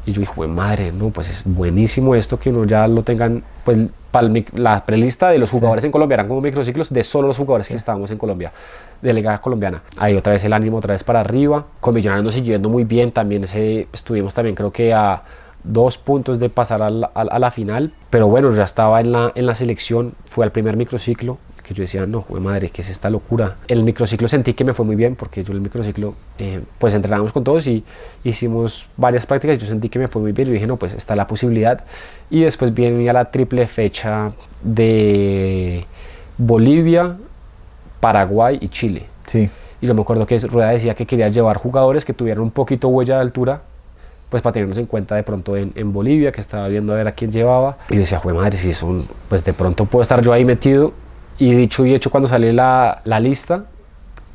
[0.05, 3.77] Y yo dije, madre, no, pues es buenísimo esto que uno ya lo tengan, pues
[4.11, 7.67] para la prelista de los jugadores en Colombia eran como microciclos de solo los jugadores
[7.67, 8.51] que estábamos en Colombia,
[9.01, 9.81] de Liga Colombiana.
[9.97, 11.65] Ahí otra vez el ánimo, otra vez para arriba.
[11.79, 15.23] Con Millonarios nos siguiendo muy bien, también ese, estuvimos también creo que a
[15.63, 19.31] dos puntos de pasar a la, a la, final, pero bueno, ya estaba en la,
[19.35, 23.09] en la selección, fue al primer microciclo, que yo decía, no, madre, ¿qué es esta
[23.09, 23.55] locura?
[23.67, 27.31] El microciclo sentí que me fue muy bien porque yo el microciclo, eh, pues entrenábamos
[27.31, 27.83] con todos y
[28.23, 31.15] hicimos varias prácticas, yo sentí que me fue muy bien, yo dije, no, pues está
[31.15, 31.85] la posibilidad.
[32.29, 35.85] Y después viene ya la triple fecha de
[36.37, 37.15] Bolivia,
[38.01, 39.05] Paraguay y Chile.
[39.27, 39.49] Sí.
[39.79, 42.89] Y yo me acuerdo que Rueda decía que quería llevar jugadores que tuvieran un poquito
[42.89, 43.61] huella de altura
[44.33, 47.07] pues para tenernos en cuenta de pronto en, en, Bolivia, que estaba viendo a ver
[47.07, 47.77] a quién llevaba.
[47.91, 50.91] Y decía, jue madre, si son, pues de pronto puedo estar yo ahí metido
[51.37, 53.65] y dicho y hecho, cuando sale la, la, lista,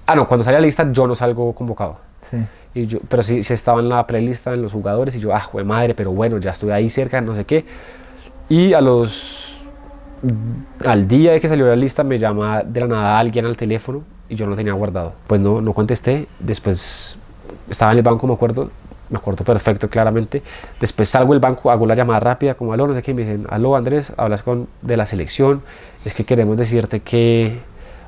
[0.07, 1.97] ah, no, cuando sale la lista yo no salgo convocado.
[2.31, 2.37] Sí.
[2.75, 5.41] Y yo, pero sí, sí estaba en la prelista en los jugadores y yo, ah,
[5.41, 7.65] jue madre, pero bueno, ya estoy ahí cerca, no sé qué.
[8.49, 9.65] Y a los.
[10.87, 14.05] Al día de que salió la lista, me llama de la nada alguien al teléfono
[14.29, 15.15] y yo no tenía guardado.
[15.27, 16.29] Pues no, no contesté.
[16.39, 17.19] Después
[17.69, 18.71] estaba en el banco, me acuerdo,
[19.11, 20.43] me acuerdo perfecto, claramente.
[20.81, 23.47] Después salgo del banco, hago la llamada rápida, como aló, no sé qué, me dicen,
[23.51, 25.63] aló Andrés, hablas con de la selección,
[26.05, 27.59] es que queremos decirte que,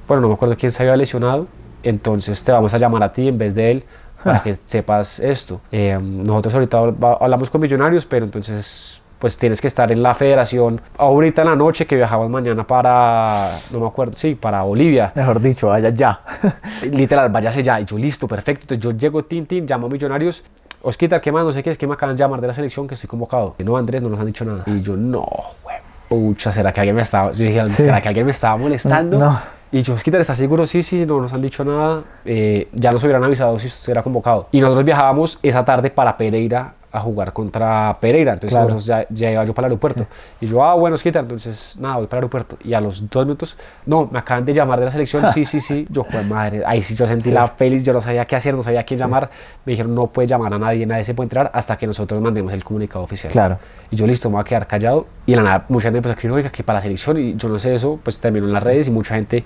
[0.06, 1.46] bueno, no me acuerdo quién se había lesionado,
[1.82, 3.84] entonces te vamos a llamar a ti en vez de él
[4.22, 4.42] para Ah.
[4.42, 5.62] que sepas esto.
[5.72, 6.78] Eh, nosotros ahorita
[7.20, 11.56] hablamos con millonarios, pero entonces pues tienes que estar en la federación ahorita en la
[11.56, 15.12] noche que viajamos mañana para, no me acuerdo, sí, para Bolivia.
[15.14, 16.20] Mejor dicho, vaya ya.
[16.90, 17.78] Literal, váyase ya.
[17.80, 18.62] Y yo, listo, perfecto.
[18.62, 20.42] Entonces yo llego, tin, tin, llamo a Millonarios.
[20.82, 21.44] Osquita, ¿qué más?
[21.44, 23.54] No sé qué, es que me acaban de llamar de la selección que estoy convocado.
[23.58, 24.64] Y no, Andrés, no nos han dicho nada.
[24.66, 25.28] Y yo, no,
[25.62, 25.76] güey,
[26.08, 29.18] pucha, ¿será que alguien me estaba, yo dije, ¿será que alguien me estaba molestando?
[29.18, 29.38] No.
[29.72, 30.66] Y yo, Osquita, ¿estás seguro?
[30.66, 32.02] Sí, sí, no nos han dicho nada.
[32.24, 34.48] Eh, ya nos hubieran avisado si usted era convocado.
[34.50, 38.32] Y nosotros viajábamos esa tarde para Pereira a jugar contra Pereira.
[38.32, 38.78] Entonces Claro.
[38.78, 40.06] ya, ya iba yo para el aeropuerto.
[40.40, 42.56] Y yo, ah, bueno, Osquita, entonces nada, voy para el aeropuerto.
[42.64, 45.26] Y a los dos minutos, no, me acaban de llamar de la selección.
[45.32, 45.86] Sí, sí, sí.
[45.90, 48.62] Yo, joder, madre, ahí sí yo sentí la feliz, yo no sabía qué hacer, no
[48.62, 49.30] sabía a quién llamar.
[49.64, 52.52] Me dijeron, no puede llamar a nadie, nadie se puede entrar hasta que nosotros mandemos
[52.52, 53.32] el comunicado oficial.
[53.32, 53.58] Claro.
[53.90, 55.06] Y yo, listo, me voy a quedar callado.
[55.26, 57.18] Y la nada, mucha gente empezó a escribir, oiga, que para la selección.
[57.18, 59.44] Y yo no sé eso, pues terminó en las redes y mucha gente.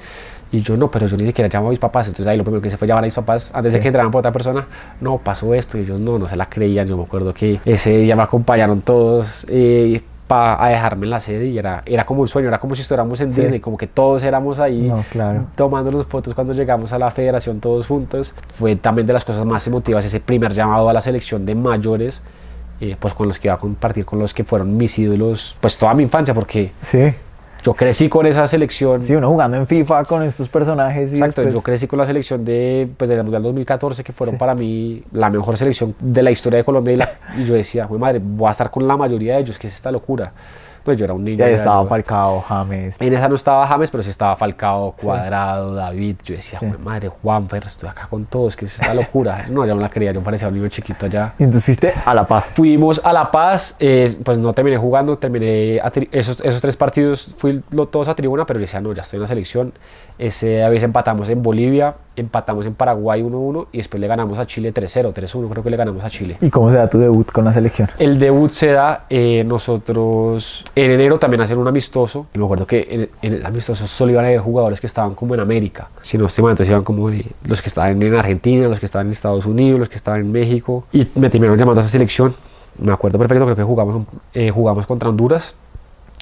[0.54, 2.06] Y yo, no, pero yo ni siquiera llamo a mis papás.
[2.06, 3.82] Entonces ahí lo primero que hice fue llamar a mis papás antes de Sí.
[3.82, 4.66] que entraran por otra persona.
[5.00, 5.78] No, pasó esto.
[5.78, 6.86] Y ellos no, no se la creían.
[6.86, 9.46] Yo me acuerdo que ese día me acompañaron todos.
[9.48, 10.00] Eh,
[10.36, 13.20] a dejarme en la sede y era, era como un sueño, era como si estuviéramos
[13.20, 13.42] en Sí.
[13.42, 15.44] Disney, como que todos éramos ahí No, claro.
[15.54, 18.34] tomando los fotos cuando llegamos a la federación todos juntos.
[18.48, 22.20] Fue también de las cosas más emotivas ese primer llamado a la selección de mayores,
[22.80, 25.78] eh, pues con los que iba a compartir, con los que fueron mis ídolos, pues
[25.78, 27.12] toda mi infancia, porque Sí.
[27.64, 29.02] Yo crecí con esa selección.
[29.02, 32.06] Sí, uno jugando en FIFA con estos personajes y Exacto, después- yo crecí con la
[32.06, 36.30] selección de, pues, del Mundial 2014, que fueron para mí la mejor selección de la
[36.30, 36.92] historia de Colombia.
[36.92, 39.58] Y, la- y yo decía, "Jue madre, voy a estar con la mayoría de ellos,
[39.58, 40.32] que es esta locura.
[40.84, 41.38] Pues yo era un niño.
[41.38, 42.96] Y ahí estaba yo- Falcao, James.
[43.00, 46.16] en esa no estaba James, pero sí estaba Falcao, Cuadrado, David.
[46.24, 46.66] Yo decía, Sí.
[46.68, 49.44] "Jue madre, Juanfer, estoy acá con todos, que es esta locura.
[49.50, 51.32] No, ya me la creía, yo parecía un niño chiquito allá.
[51.38, 52.50] Y entonces fuiste a La Paz.
[52.54, 55.80] Fuimos a La Paz, eh, pues no terminé jugando, terminé
[56.12, 59.16] esos, esos tres partidos, fui lo- todos a tribuna, pero yo decía, no, ya estoy
[59.18, 59.72] en la selección.
[60.18, 64.72] Ese vez empatamos en Bolivia, empatamos en Paraguay 1-1 y después le ganamos a Chile
[64.72, 66.36] 3-0, 3-1 creo que le ganamos a Chile.
[66.40, 67.88] ¿Y cómo se da tu debut con la selección?
[67.98, 72.26] El debut se da, eh, nosotros en enero también hacen un amistoso.
[72.32, 75.14] Y me acuerdo que en, en el amistoso solo iban a haber jugadores que estaban
[75.14, 75.88] como en América.
[76.02, 78.86] Si no estoy mal, entonces iban como de los que estaban en Argentina, los que
[78.86, 80.84] estaban en Estados Unidos, los que estaban en México.
[80.92, 82.34] Y me terminaron llamando a esa selección.
[82.78, 85.54] Me acuerdo perfecto, creo que jugamos, eh, jugamos contra Honduras.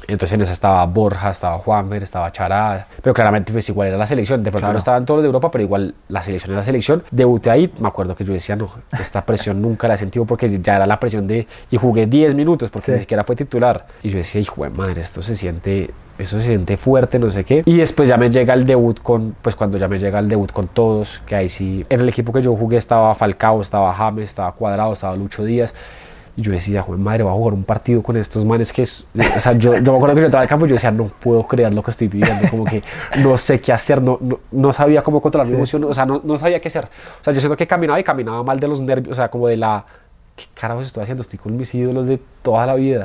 [0.09, 4.07] Entonces en esa estaba Borja, estaba Juanfer, estaba Chará, pero claramente pues igual era la
[4.07, 4.73] selección, de pronto Claro.
[4.75, 7.03] no estaban todos los de Europa, pero igual la selección era la selección.
[7.11, 10.61] Debuté ahí, me acuerdo que yo decía, no, esta presión nunca la he sentido porque
[10.61, 12.93] ya era la presión de, y jugué 10 minutos porque Sí.
[12.93, 13.87] ni siquiera fue titular.
[14.03, 17.45] Y yo decía, hijo de madre, esto se siente, eso se siente fuerte, no sé
[17.45, 17.63] qué.
[17.65, 20.51] Y después ya me llega el debut con, pues cuando ya me llega el debut
[20.53, 24.29] con todos, que ahí sí, en el equipo que yo jugué estaba Falcao, estaba James,
[24.29, 25.75] estaba Cuadrado, estaba Lucho Díaz.
[26.35, 29.07] Y yo decía, joder, madre, voy a jugar un partido con estos manes que es.
[29.37, 31.05] O sea, yo, yo me acuerdo que yo entraba al campo y yo decía, no
[31.05, 32.49] puedo creer lo que estoy viviendo.
[32.49, 32.83] Como que
[33.19, 36.21] no sé qué hacer, no, no, no sabía cómo controlar mi emoción, o sea, no,
[36.25, 36.87] no sabía qué hacer.
[37.21, 39.49] O sea, yo siento que caminaba y caminaba mal de los nervios, o sea, como
[39.49, 39.85] de la.
[40.35, 41.21] ¿Qué carajos estoy haciendo?
[41.21, 43.05] Estoy con mis ídolos de toda la vida.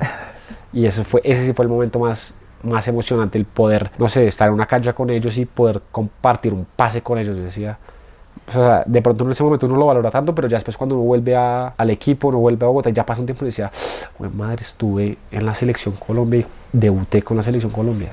[0.72, 4.28] Y eso fue, ese sí fue el momento más más emocionante el poder, no sé,
[4.28, 7.38] estar en una cancha con ellos y poder compartir un pase con ellos.
[7.38, 7.78] Yo decía,
[8.48, 10.96] o sea, de pronto en ese momento uno lo valora tanto, pero ya después cuando
[10.96, 13.72] uno vuelve a- al equipo, uno vuelve a Bogotá, ya pasa un tiempo y decía,
[14.18, 18.10] "Jue madre, estuve en la selección Colombia y debuté con la selección Colombia.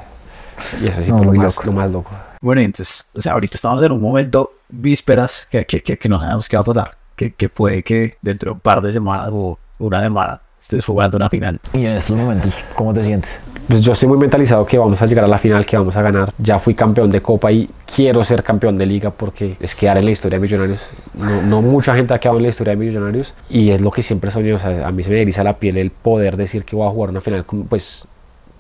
[0.82, 1.66] Y eso sí No, fue lo más, loco.
[1.66, 2.11] lo más loco.
[2.41, 6.09] Bueno, y entonces, o sea, ahorita estamos en un momento vísperas que, que, que, que
[6.09, 6.97] no sabemos qué va a pasar.
[7.16, 11.17] Que, que puede que dentro de un par de semanas o una semana estés jugando
[11.19, 11.61] una final.
[11.75, 13.39] Y en estos momentos, ¿cómo te sientes?
[13.69, 16.03] Pues yo estoy muy mentalizado que vamos a llegar a la final, que vamos a
[16.03, 16.33] ganar.
[16.39, 20.07] Ya fui campeón de Copa y quiero ser campeón de Liga porque es quedar en
[20.07, 20.89] la historia de Millonarios.
[21.15, 24.03] No, no mucha gente ha quedado en la historia de Millonarios y es lo que
[24.03, 24.53] siempre soñé.
[24.55, 26.91] O sea, a mí se me eriza la piel el poder decir que voy a
[26.91, 27.45] jugar una final.
[27.45, 28.07] con- Pues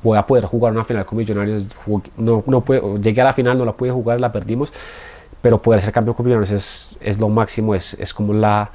[0.02, 1.68] voy a poder jugar una final con Millonarios.
[2.18, 4.72] No, no puedo, llegué a la final, no la pude jugar, la perdimos.
[5.42, 8.70] Pero poder ser campeón con Millonarios es, es lo máximo, es, es como la,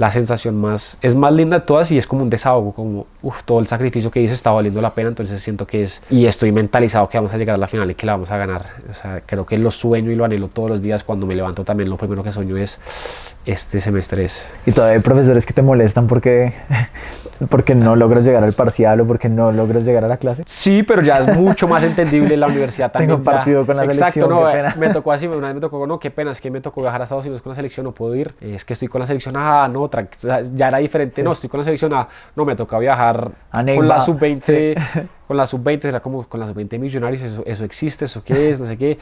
[0.00, 3.42] la sensación más, es más linda de todas y es como un desahogo, como uf,
[3.44, 6.52] todo el sacrificio que hice está valiendo la pena, entonces siento que es, y estoy
[6.52, 8.64] mentalizado que vamos a llegar a la final y que la vamos a ganar.
[8.90, 11.64] O sea, creo que lo sueño y lo anhelo todos los días, cuando me levanto
[11.64, 12.80] también lo primero que sueño es
[13.46, 14.44] este semestre es.
[14.66, 16.52] Y todavía hay profesores que te molestan porque,
[17.48, 20.42] porque no logras llegar al parcial o porque no logras llegar a la clase.
[20.46, 23.10] Sí, pero ya es mucho más entendible en la universidad también.
[23.10, 23.36] Tengo ya.
[23.36, 24.76] partido con la Exacto, selección, no, qué eh, pena.
[24.78, 27.00] me tocó así, una vez me tocó, no, qué pena, es que me tocó viajar
[27.00, 29.34] a Estados Unidos con la selección, no puedo ir, es que estoy con la selección,
[29.36, 32.44] ah, no, tran- o sea, ya era diferente, no, estoy con la selección, ah, no,
[32.44, 36.78] me toca viajar A con la sub-20, con la sub-20, era como con la sub-20
[36.78, 38.98] millonarios, eso, eso existe, eso qué es, no sé qué.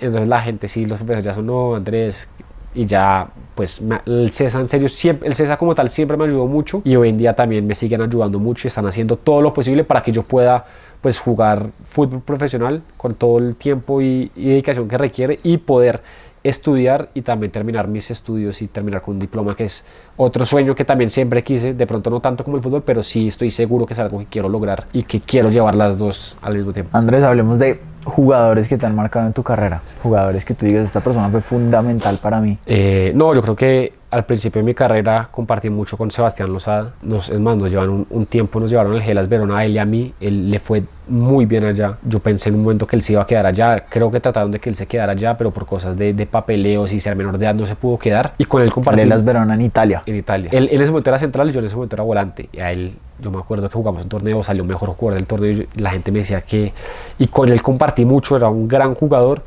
[0.00, 2.28] Entonces la gente, sí, los profesores ya son, no, Andrés,
[2.74, 6.46] y ya, pues el CESA en serio, siempre, el CESA como tal siempre me ayudó
[6.46, 9.52] mucho y hoy en día también me siguen ayudando mucho y están haciendo todo lo
[9.52, 10.64] posible para que yo pueda
[11.00, 16.02] pues jugar fútbol profesional con todo el tiempo y, y dedicación que requiere y poder
[16.48, 19.84] estudiar y también terminar mis estudios y terminar con un diploma que es
[20.16, 23.28] otro sueño que también siempre quise, de pronto no tanto como el fútbol, pero sí
[23.28, 26.56] estoy seguro que es algo que quiero lograr y que quiero llevar las dos al
[26.56, 26.96] mismo tiempo.
[26.96, 29.80] Andrés, hablemos de jugadores que te han marcado en tu carrera.
[30.02, 32.58] Jugadores que tú digas, esta persona fue fundamental para mí.
[32.66, 36.92] Eh, no, yo creo que al principio de mi carrera compartí mucho con Sebastián Lozada.
[37.02, 39.72] Nos, es más, nos llevaron un, un tiempo, nos llevaron al Gelas Verona a él
[39.72, 40.14] y a mí.
[40.20, 41.98] Él le fue muy bien allá.
[42.02, 43.84] Yo pensé en un momento que él se iba a quedar allá.
[43.88, 46.92] Creo que trataron de que él se quedara allá, pero por cosas de, de papeleos
[46.92, 48.32] y ser menor de edad no se pudo quedar.
[48.38, 50.02] Y con él compartí Lelas Verona en Italia.
[50.06, 50.50] en Italia.
[50.52, 52.48] Él en ese momento era central y yo en ese momento era volante.
[52.52, 55.50] Y a él, yo me acuerdo que jugamos un torneo, salió mejor jugador del torneo.
[55.52, 56.72] Y la gente me decía que.
[57.18, 59.42] Y con él compartí mucho, era un gran jugador.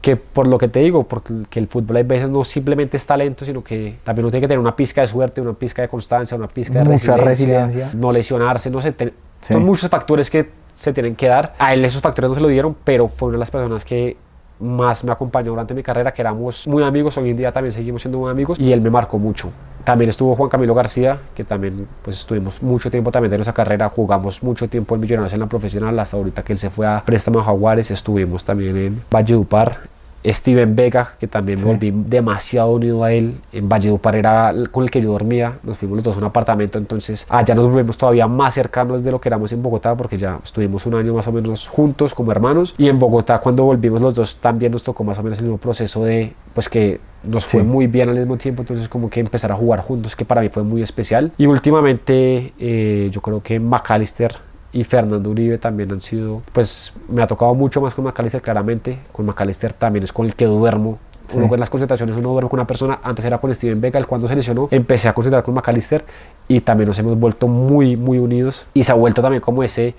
[0.00, 3.46] Que por lo que te digo, porque el fútbol hay veces no simplemente es talento,
[3.46, 6.36] sino que también uno tiene que tener una pizca de suerte, una pizca de constancia,
[6.36, 7.90] una pizca de Mucha resiliencia, resiliencia.
[7.98, 8.92] no lesionarse, no sé.
[8.92, 9.52] te- Sí.
[9.54, 11.54] Son muchos factores que se tienen que dar.
[11.58, 14.16] A él esos factores no se lo dieron, pero fue una de las personas que
[14.60, 18.02] más me acompañó durante mi carrera, que éramos muy amigos, hoy en día también seguimos
[18.02, 19.50] siendo muy amigos, y él me marcó mucho.
[19.84, 23.88] También estuvo Juan Camilo García, que también pues estuvimos mucho tiempo también de nuestra carrera,
[23.88, 27.02] jugamos mucho tiempo en Millonarios en la profesional, hasta ahorita que él se fue a
[27.04, 29.93] préstamo a Jaguares, estuvimos también en Valledupar,
[30.26, 33.34] Steven Vega, que también me volví demasiado unido a él.
[33.52, 35.58] En Valledupar era con el que yo dormía.
[35.62, 39.10] Nos fuimos los dos a un apartamento, entonces allá nos volvimos todavía más cercanos de
[39.12, 42.32] lo que éramos en Bogotá, porque ya estuvimos un año más o menos juntos como
[42.32, 42.74] hermanos.
[42.78, 45.58] Y en Bogotá, cuando volvimos los dos, también nos tocó más o menos el mismo
[45.58, 47.66] proceso de, pues que nos fue Sí.
[47.66, 50.48] muy bien al mismo tiempo, entonces como que empezar a jugar juntos, que para mí
[50.48, 51.32] fue muy especial.
[51.38, 54.34] Y últimamente, eh, yo creo que McAllister
[54.74, 58.98] y Fernando Uribe también han sido, pues me ha tocado mucho más con McAllister claramente,
[59.12, 60.98] con McAllister también es con el que duermo.
[61.32, 61.48] Uno Sí.
[61.48, 64.28] con las concentraciones, uno duerme con una persona, antes era con Steven Vega, él cuando
[64.28, 66.04] se lesionó, empecé a concentrar con McAllister
[66.48, 69.94] y también nos hemos vuelto muy, muy unidos y se ha vuelto también como ese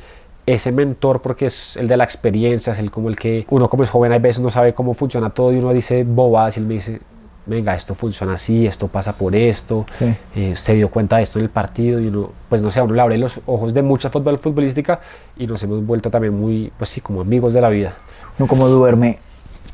[0.45, 3.81] ese mentor porque es el de la experiencia, es el como el que uno como
[3.81, 6.67] es joven a veces no sabe cómo funciona todo y uno dice bobadas y él
[6.67, 7.01] me dice,
[7.45, 10.13] venga, esto funciona así, esto pasa por esto, Sí.
[10.35, 12.83] eh, se dio cuenta de esto en el partido y uno, pues no sé, a
[12.83, 14.99] uno le abre los ojos de mucha fútbol futbolística
[15.37, 17.95] y nos hemos vuelto también muy, pues sí, como amigos de la vida.
[18.37, 19.19] No como duerme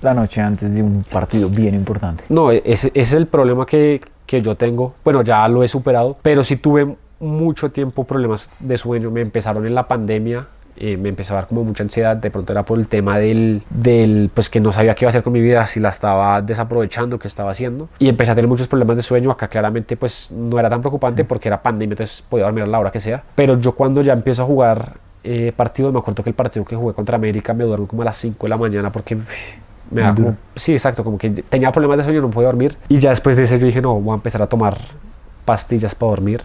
[0.01, 2.23] la noche antes de un partido bien importante.
[2.29, 4.93] No, e- ese, ese es el problema que, que yo tengo.
[5.03, 9.11] Bueno, ya lo he superado, pero sí tuve mucho tiempo problemas de sueño.
[9.11, 10.47] Me empezaron en la pandemia.
[10.77, 13.61] Eh, me empezó a dar como mucha ansiedad, de pronto era por el tema del,
[13.69, 16.41] del, pues que no sabía qué iba a hacer con mi vida, si la estaba
[16.41, 20.31] desaprovechando, qué estaba haciendo, y empecé a tener muchos problemas de sueño, acá claramente pues
[20.31, 23.23] no era tan preocupante porque era pandemia, entonces podía dormir a la hora que sea,
[23.35, 26.75] pero yo cuando ya empiezo a jugar eh, partidos, me acuerdo que el partido que
[26.75, 29.17] jugué contra América me duermo como a las 5 de la mañana porque
[29.91, 32.75] me da como, sí, exacto, como que tenía problemas de sueño, no podía dormir.
[32.87, 34.77] Y ya después de eso yo dije, no, voy a empezar a tomar
[35.45, 36.41] pastillas para dormir.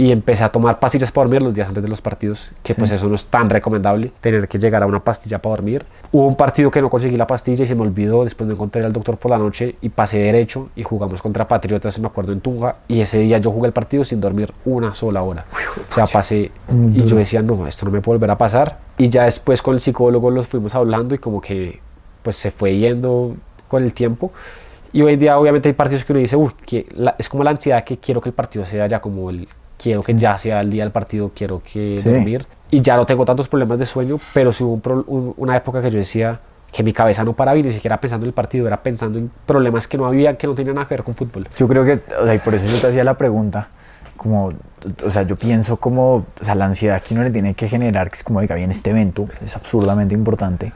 [0.00, 2.90] Y empecé a tomar pastillas para dormir los días antes de los partidos, que pues
[2.90, 5.84] eso no es tan recomendable, tener que llegar a una pastilla para dormir.
[6.10, 8.82] Hubo un partido que no conseguí la pastilla y se me olvidó, después me encontré
[8.82, 12.40] al doctor por la noche y pasé derecho y jugamos contra Patriotas, me acuerdo, en
[12.40, 15.44] Tunja, y ese día yo jugué el partido sin dormir una sola hora.
[15.90, 16.50] O sea, pasé
[16.94, 18.78] y yo decía, no, esto no me puede volver a pasar.
[18.96, 21.78] Y ya después con el psicólogo los fuimos hablando y como que
[22.22, 23.36] pues se fue yendo
[23.68, 24.32] con el tiempo.
[24.94, 27.44] Y hoy en día obviamente hay partidos que uno dice, uy, que la- es como
[27.44, 29.46] la ansiedad que quiero que el partido sea ya como el,
[29.80, 32.08] quiero que ya sea el día del partido, quiero que Sí.
[32.10, 32.46] dormir.
[32.70, 35.56] Y ya no tengo tantos problemas de sueño, pero sí hubo un pro- un- una
[35.56, 36.38] época que yo decía
[36.72, 39.30] que mi cabeza no paraba y ni siquiera pensando en el partido, era pensando en
[39.46, 41.48] problemas que no había, que no tenían nada que ver con fútbol.
[41.56, 43.68] Yo creo que, o sea, y por eso yo te hacía la pregunta,
[44.16, 44.52] como,
[45.04, 48.08] o sea, yo pienso como, o sea, la ansiedad que uno le tiene que generar,
[48.10, 50.72] que es como, oiga, bien, este evento es absurdamente importante.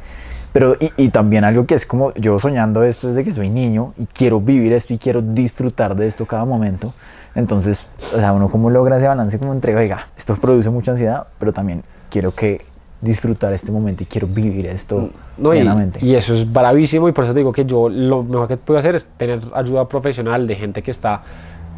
[0.52, 3.92] Pero, y, y también algo que es como, yo soñando esto desde que soy niño
[3.98, 6.92] y quiero vivir esto y quiero disfrutar de esto cada momento.
[7.34, 11.26] Entonces, o sea, uno como logra ese balance como entre, oiga, esto produce mucha ansiedad,
[11.38, 12.64] pero también quiero que
[13.00, 15.98] disfrutar este momento y quiero vivir esto No, y, plenamente.
[16.02, 18.94] y eso es bravísimo y por eso digo que yo lo mejor que puedo hacer
[18.94, 21.22] es tener ayuda profesional de gente que está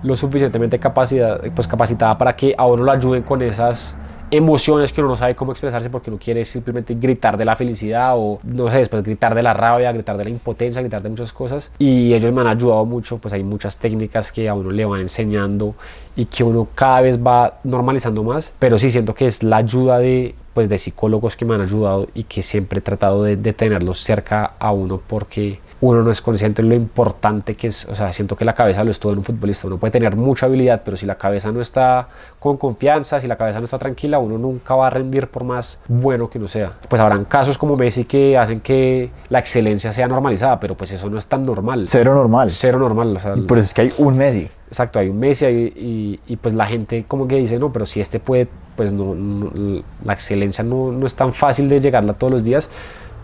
[0.02, 3.96] lo suficientemente capacidad, pues, capacitada para que a uno lo ayuden con esas
[4.30, 8.14] emociones que uno no sabe cómo expresarse porque uno quiere simplemente gritar de la felicidad
[8.16, 11.32] o no sé, después gritar de la rabia, gritar de la impotencia, gritar de muchas
[11.32, 11.72] cosas.
[11.78, 15.00] Y ellos me han ayudado mucho, pues hay muchas técnicas que a uno le van
[15.00, 15.74] enseñando
[16.16, 19.98] y que uno cada vez va normalizando más, pero sí siento que es la ayuda
[19.98, 23.52] de pues de psicólogos que me han ayudado y que siempre he tratado de, de
[23.52, 27.94] tenerlos cerca a uno porque uno no es consciente de lo importante que es, o
[27.94, 30.46] sea, siento que la cabeza lo es todo en un futbolista, uno puede tener mucha
[30.46, 32.08] habilidad, pero si la cabeza no está
[32.38, 35.80] con confianza, si la cabeza no está tranquila, uno nunca va a rendir por más
[35.86, 36.72] bueno que uno sea.
[36.88, 41.10] Pues habrán casos como Messi que hacen que la excelencia sea normalizada, pero pues eso
[41.10, 41.86] no es tan normal.
[41.88, 42.50] Cero normal.
[42.50, 44.48] Cero normal, o sea, Y por eso es que hay un Messi.
[44.68, 48.18] Exacto, hay un Messi y, pues la gente como que dice, no, pero si este
[48.18, 52.44] puede, pues no, no- la excelencia no, no es tan fácil de llegarla todos los
[52.44, 52.68] días,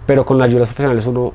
[0.07, 1.32] pero con las ayudas profesionales uno,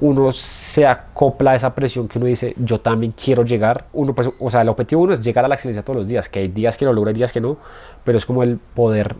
[0.00, 4.28] uno se acopla a esa presión que uno dice, yo también quiero llegar, uno pues,
[4.38, 6.48] o sea, el objetivo uno es llegar a la excelencia todos los días, que hay
[6.48, 7.56] días que lo logra, hay días que no,
[8.04, 9.14] pero es como el poder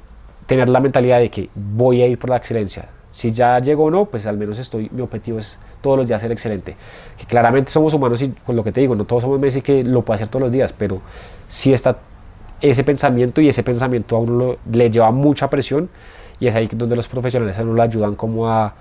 [0.46, 2.86] tener la mentalidad de que voy a ir por la excelencia.
[3.10, 6.20] Si ya llego o no, pues al menos estoy, mi objetivo es todos los días
[6.20, 6.74] ser excelente.
[7.16, 9.84] Que claramente somos humanos y con lo que te digo, no todos somos Messi que
[9.84, 11.00] lo puede hacer todos los días, pero
[11.46, 11.96] sí está
[12.60, 15.88] ese pensamiento y ese pensamiento a uno lo- le lleva mucha presión
[16.40, 18.74] y es ahí donde los profesionales a uno le ayudan como a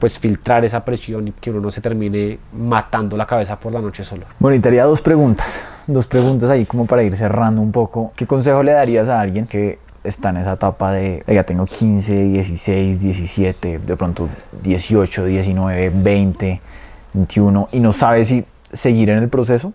[0.00, 3.80] pues filtrar esa presión y que uno no se termine matando la cabeza por la
[3.80, 4.24] noche solo.
[4.38, 5.60] Bueno, y te haría dos preguntas.
[5.86, 8.12] Dos preguntas ahí como para ir cerrando un poco.
[8.16, 12.24] ¿Qué consejo le darías a alguien que está en esa etapa de, ya tengo 15,
[12.24, 14.28] 16, 17, de pronto
[14.62, 16.60] 18, 19, 20,
[17.12, 19.72] 21 y no sabe si seguir en el proceso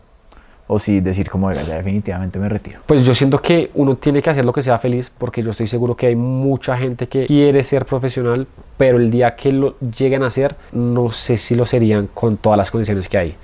[0.68, 2.80] o si decir como, "Oiga, ya definitivamente me retiro?
[2.86, 5.68] Pues yo siento que uno tiene que hacer lo que sea feliz porque yo estoy
[5.68, 8.48] seguro que hay mucha gente que quiere ser profesional,
[8.78, 12.58] pero el día que lo lleguen a hacer, no sé si lo serían con todas
[12.58, 13.36] las condiciones que hay.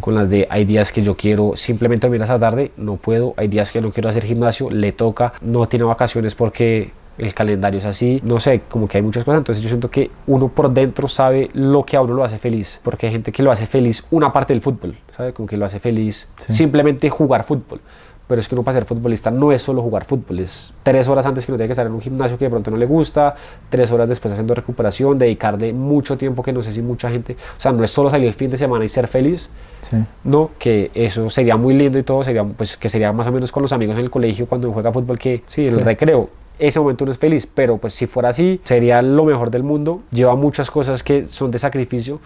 [0.00, 3.32] Con las de hay días que yo quiero simplemente dormir hasta tarde, no puedo.
[3.36, 5.32] Hay días que no quiero hacer gimnasio, le toca.
[5.40, 8.20] No tiene vacaciones porque el calendario es así.
[8.24, 9.38] No sé, como que hay muchas cosas.
[9.38, 12.80] Entonces yo siento que uno por dentro sabe lo que a uno lo hace feliz.
[12.82, 15.32] Porque hay gente que lo hace feliz una parte del fútbol, ¿sabe?
[15.32, 17.80] Como que lo hace feliz simplemente jugar fútbol.
[18.28, 21.24] Pero es que uno para ser futbolista no es solo jugar fútbol, es tres horas
[21.24, 23.34] antes que uno tiene que estar en un gimnasio que de pronto no le gusta,
[23.70, 27.58] tres horas después haciendo recuperación, dedicarle mucho tiempo que no sé si mucha gente, o
[27.60, 29.48] sea, no es solo salir el fin de semana y ser feliz,
[29.80, 29.96] Sí.
[30.24, 33.50] no, que eso sería muy lindo y todo, sería pues que sería más o menos
[33.50, 36.28] con los amigos en el colegio cuando uno juega fútbol que sí, en el recreo,
[36.58, 40.02] ese momento uno es feliz, pero pues si fuera así, sería lo mejor del mundo,
[40.10, 42.20] lleva muchas cosas que son de sacrificio,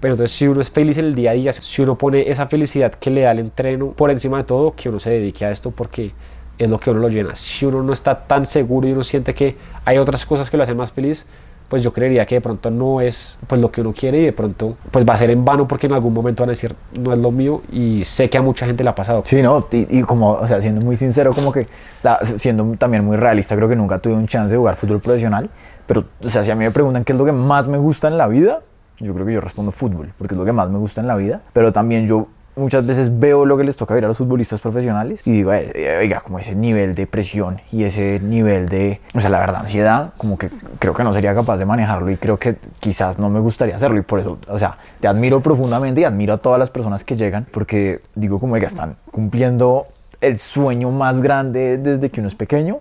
[0.00, 2.46] pero entonces si uno es feliz en el día a día, si uno pone esa
[2.46, 5.50] felicidad que le da el entreno por encima de todo, que uno se dedique a
[5.50, 6.12] esto porque
[6.58, 7.34] es lo que uno lo llena.
[7.34, 10.62] Si uno no está tan seguro y uno siente que hay otras cosas que lo
[10.62, 11.26] hacen más feliz,
[11.74, 14.32] pues yo creería que de pronto no es pues lo que uno quiere y de
[14.32, 17.12] pronto pues va a ser en vano porque en algún momento van a decir no
[17.12, 19.24] es lo mío y sé que a mucha gente le ha pasado.
[19.26, 21.66] Sí, no, y, y como, o sea, siendo muy sincero, como que,
[22.04, 25.50] la- siendo también muy realista, creo que nunca tuve un chance de jugar fútbol profesional,
[25.84, 28.06] pero, o sea, si a mí me preguntan qué es lo que más me gusta
[28.06, 28.60] en la vida,
[29.00, 31.16] yo creo que yo respondo fútbol, porque es lo que más me gusta en la
[31.16, 34.60] vida, pero también yo muchas veces veo lo que les toca ver a los futbolistas
[34.60, 39.00] profesionales y digo, "Eh, eh, oiga, como ese nivel de presión y ese nivel de,
[39.14, 42.16] o sea, la verdad, ansiedad, como que creo que no sería capaz de manejarlo y
[42.16, 46.00] creo que quizás no me gustaría hacerlo y por eso, o sea, te admiro profundamente
[46.02, 49.86] y admiro a todas las personas que llegan porque digo como que están cumpliendo
[50.20, 52.78] el sueño más grande desde que uno es pequeño,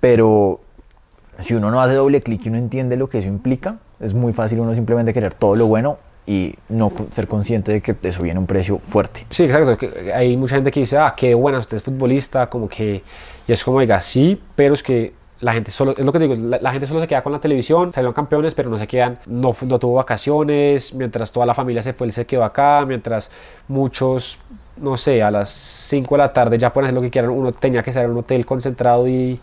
[0.00, 0.60] pero
[1.40, 4.32] si uno no hace doble clic y uno entiende lo que eso implica, es muy
[4.32, 5.98] fácil uno simplemente querer todo lo bueno
[6.30, 9.26] y no ser consciente de que eso viene a un precio fuerte.
[9.30, 9.76] Sí, exacto.
[9.76, 13.02] que Hay mucha gente que dice, ah, qué buena, usted es futbolista, como que...
[13.48, 16.36] Y es como, diga, sí, pero es que la gente solo, es lo que digo,
[16.36, 19.18] la, la gente solo se queda con la televisión, salieron campeones, pero no se quedan,
[19.26, 23.28] no, no tuvo vacaciones, mientras toda la familia se fue, él se quedó acá, mientras
[23.66, 24.38] muchos,
[24.76, 27.50] no sé, a las 5 de la tarde ya pueden hacer lo que quieran, uno
[27.50, 29.40] tenía que estar en un hotel concentrado y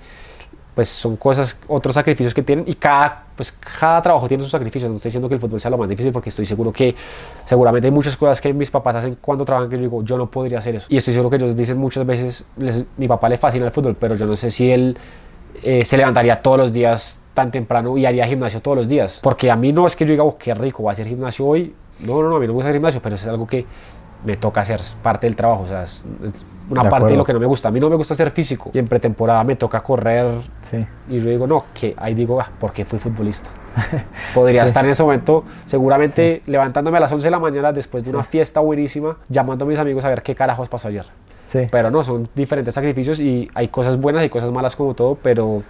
[0.77, 4.91] pues son cosas, otros sacrificios que tienen y cada, pues cada trabajo tiene sus sacrificios.
[4.91, 6.93] No estoy diciendo que el fútbol sea lo más difícil porque estoy seguro que
[7.45, 10.29] seguramente hay muchas cosas que mis papás hacen cuando trabajan que yo digo, yo no
[10.29, 10.85] podría hacer eso.
[10.87, 13.97] Y estoy seguro que ellos dicen muchas veces, les- mi papá le fascina el fútbol,
[13.99, 14.95] pero yo no sé si él
[15.63, 19.19] eh, se levantaría todos los días tan temprano y haría gimnasio todos los días.
[19.23, 21.43] Porque a mí no es que yo diga, oh, qué rico, voy a hacer gimnasio
[21.47, 21.73] hoy.
[22.01, 23.65] No, no, no, a mí no me gusta hacer gimnasio, pero es algo que
[24.25, 27.23] me toca hacer, parte del trabajo, o sea, es, es una De parte de lo
[27.23, 27.69] que no me gusta.
[27.69, 30.27] A mí no me gusta ser físico y en pretemporada me toca correr
[30.69, 30.85] Sí.
[31.09, 33.49] y yo digo, no, que ahí digo, ah, ¿por qué fui futbolista?
[34.33, 38.09] Podría estar en ese momento, seguramente levantándome a las 11 de la mañana después de
[38.09, 41.05] una fiesta buenísima, llamando a mis amigos a ver qué carajos pasó ayer.
[41.45, 41.67] Sí.
[41.71, 45.63] Pero no, son diferentes sacrificios y hay cosas buenas y cosas malas como todo, pero,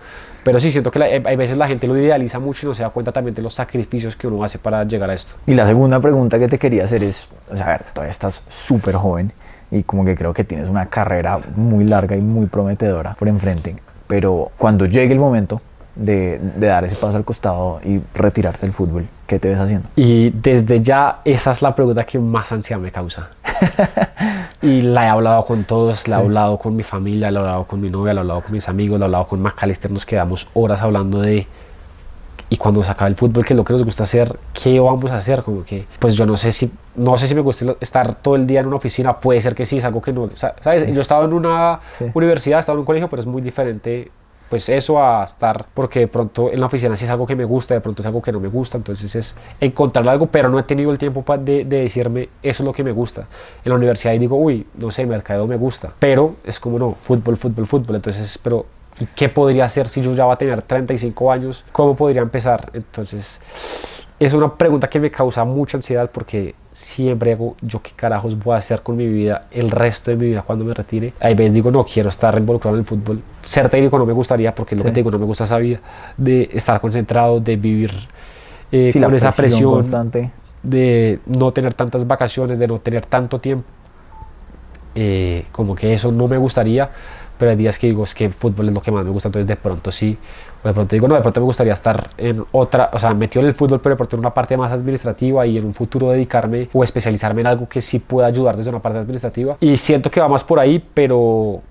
[0.48, 2.82] pero sí, siento que la- hay veces la gente lo idealiza mucho y no se
[2.84, 5.36] da cuenta también de los sacrificios que uno hace para llegar a esto.
[5.46, 8.42] Y la segunda pregunta que te quería hacer es, o sea, a ver, todavía estás
[8.48, 9.34] súper joven
[9.72, 13.76] y como que creo que tienes una carrera muy larga y muy prometedora por enfrente,
[14.08, 15.62] pero cuando llegue el momento
[15.96, 19.90] de, de dar ese paso al costado y retirarte del fútbol, ¿qué te ves haciendo?
[19.96, 23.30] Y desde ya esa es la pregunta que más ansiedad me causa.
[24.68, 27.64] y la he hablado con todos, la he hablado con mi familia, la he hablado
[27.66, 30.06] con mi novia, la he hablado con mis amigos, la he hablado con Macalister, nos
[30.06, 31.48] quedamos horas hablando de...
[32.50, 35.12] Y cuando se acabe el fútbol, que es lo que nos gusta hacer, ¿qué vamos
[35.12, 35.44] a hacer?
[35.44, 38.48] Como que, pues yo no sé si, no sé si me gusta estar todo el
[38.48, 40.88] día en una oficina, puede ser que sí, es algo que no, sa- ¿sabes?
[40.88, 42.06] Yo he estado en una Sí.
[42.14, 44.10] universidad, he estado en un colegio, pero es muy diferente
[44.50, 47.46] pues eso a estar, porque de pronto en la oficina sí es algo que me
[47.46, 50.60] gusta, de pronto es algo que no me gusta, entonces es encontrar algo, pero no
[50.60, 53.28] he tenido el tiempo de, de decirme eso es lo que me gusta.
[53.64, 56.94] En la universidad y digo, uy, no sé, mercado me gusta, pero es como no,
[56.94, 58.66] fútbol, fútbol, fútbol, entonces, pero
[59.00, 61.66] ¿y qué podría hacer si yo ya va a tener 35 años?
[61.72, 62.72] ¿Cómo podría empezar?
[62.74, 63.42] Entonces,
[64.20, 68.54] es una pregunta que me causa mucha ansiedad porque siempre hago yo qué carajos voy
[68.54, 71.12] a hacer con mi vida el resto de mi vida cuando me retire.
[71.20, 73.20] Hay veces digo, no quiero estar involucrado en el fútbol.
[73.42, 74.86] Ser técnico no me gustaría porque lo Sí.
[74.88, 75.80] que te digo, no me gusta esa vida
[76.18, 77.92] de estar concentrado, de vivir
[78.72, 80.30] eh, Sí, con esa presión, constante.
[80.62, 83.66] de no tener tantas vacaciones, de no tener tanto tiempo.
[84.94, 86.90] Eh, como que eso no me gustaría,
[87.40, 89.30] pero hay días que digo, es que el fútbol es lo que más me gusta,
[89.30, 90.18] entonces de pronto sí,
[90.64, 93.48] de pronto digo, no, de pronto me gustaría estar en otra, o sea, metido en
[93.48, 96.70] el fútbol, pero de pronto en una parte más administrativa y en un futuro dedicarme
[96.74, 99.58] o especializarme en algo que sí pueda ayudar desde una parte administrativa.
[99.60, 101.62] Y siento que va más por ahí, pero,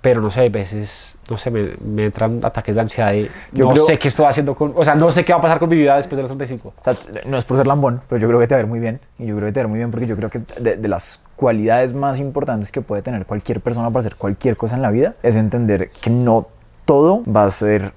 [0.00, 3.64] pero no sé, a veces, no sé, me, me entran ataques de ansiedad de, Yo
[3.66, 5.58] no creo- sé qué estoy haciendo con, o sea, no sé qué va a pasar
[5.58, 6.74] con mi vida después de los 35.
[6.78, 6.94] O sea,
[7.26, 9.00] no es por ser lambón, pero yo creo que te va a ver muy bien.
[9.18, 10.76] Y yo creo que te va a ver muy bien porque yo creo que de,
[10.76, 14.82] de las cualidades más importantes que puede tener cualquier persona para hacer cualquier cosa en
[14.82, 16.46] la vida es entender que no
[16.84, 17.92] todo va a ser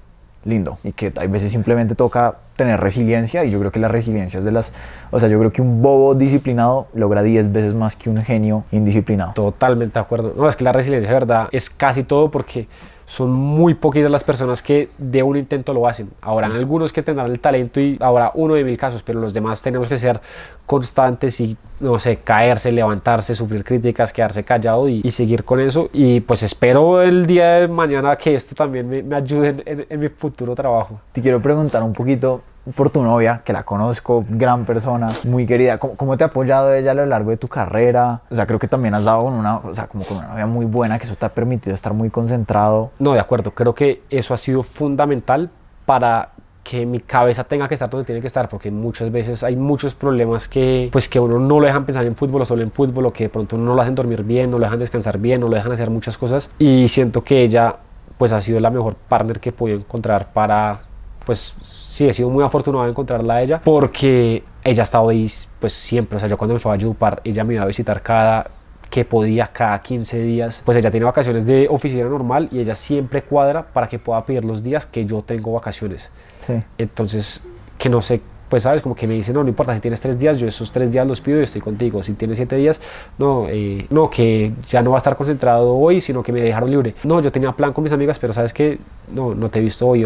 [0.48, 4.38] lindo y que hay veces simplemente toca tener resiliencia y yo creo que la resiliencia
[4.38, 4.72] es de las,
[5.10, 8.64] o sea, yo creo que un bobo disciplinado logra 10 veces más que un genio
[8.72, 9.32] indisciplinado.
[9.34, 10.34] Totalmente de acuerdo.
[10.36, 12.66] No, es que la resiliencia, de verdad, es casi todo porque
[13.10, 16.10] son muy poquitas las personas que de un intento lo hacen.
[16.20, 19.62] Habrán algunos que tendrán el talento y habrá uno de mil casos, pero los demás
[19.62, 20.20] tenemos que ser
[20.66, 25.88] constantes y, no sé, caerse, levantarse, sufrir críticas, quedarse callado y, y seguir con eso.
[25.94, 29.86] Y pues espero el día de mañana que esto también me, me ayude en, en-
[29.88, 31.00] en mi futuro trabajo.
[31.12, 32.42] Te quiero preguntar un poquito
[32.74, 35.78] por tu novia, que la conozco, gran persona, muy querida.
[35.78, 38.22] ¿Cómo, cómo te ha apoyado ella a lo largo de tu carrera?
[38.30, 40.46] O sea, creo que también has dado con una, o sea, como con una novia
[40.46, 42.90] muy buena, que eso te ha permitido estar muy concentrado.
[42.98, 43.52] No, de acuerdo.
[43.52, 45.50] Creo que eso ha sido fundamental
[45.86, 46.30] para
[46.68, 49.94] que mi cabeza tenga que estar donde tiene que estar, porque muchas veces hay muchos
[49.94, 53.06] problemas que, pues, que uno no lo dejan pensar en fútbol o solo en fútbol,
[53.06, 55.48] o que de pronto no lo hacen dormir bien, no lo dejan descansar bien, no
[55.48, 56.50] lo dejan hacer muchas cosas.
[56.58, 57.76] Y siento que ella,
[58.18, 60.80] pues, ha sido la mejor partner que he encontrar para,
[61.28, 65.30] pues, sí, he sido muy afortunado de encontrarla a ella, porque ella ha estado ahí,
[65.60, 66.16] pues, siempre.
[66.16, 68.50] O sea, yo cuando me fui a Yupar, ella me iba a visitar cada
[68.88, 70.62] que podía cada 15 días.
[70.64, 74.46] Pues ella tiene vacaciones de oficina normal y ella siempre cuadra para que pueda pedir
[74.46, 76.10] los días que yo tengo vacaciones.
[76.46, 76.54] Sí.
[76.78, 77.44] Entonces,
[77.76, 80.18] que no sé, pues sabes, como que me dicen, no, no importa, si tienes tres
[80.18, 82.02] días, yo esos tres días los pido y estoy contigo.
[82.02, 82.80] Si tienes siete días,
[83.18, 86.70] no, eh, no, que ya no va a estar concentrado hoy, sino que me dejaron
[86.70, 86.94] libre.
[87.04, 88.78] No, yo tenía plan con mis amigas, pero sabes que
[89.12, 89.98] no, no te he visto hoy.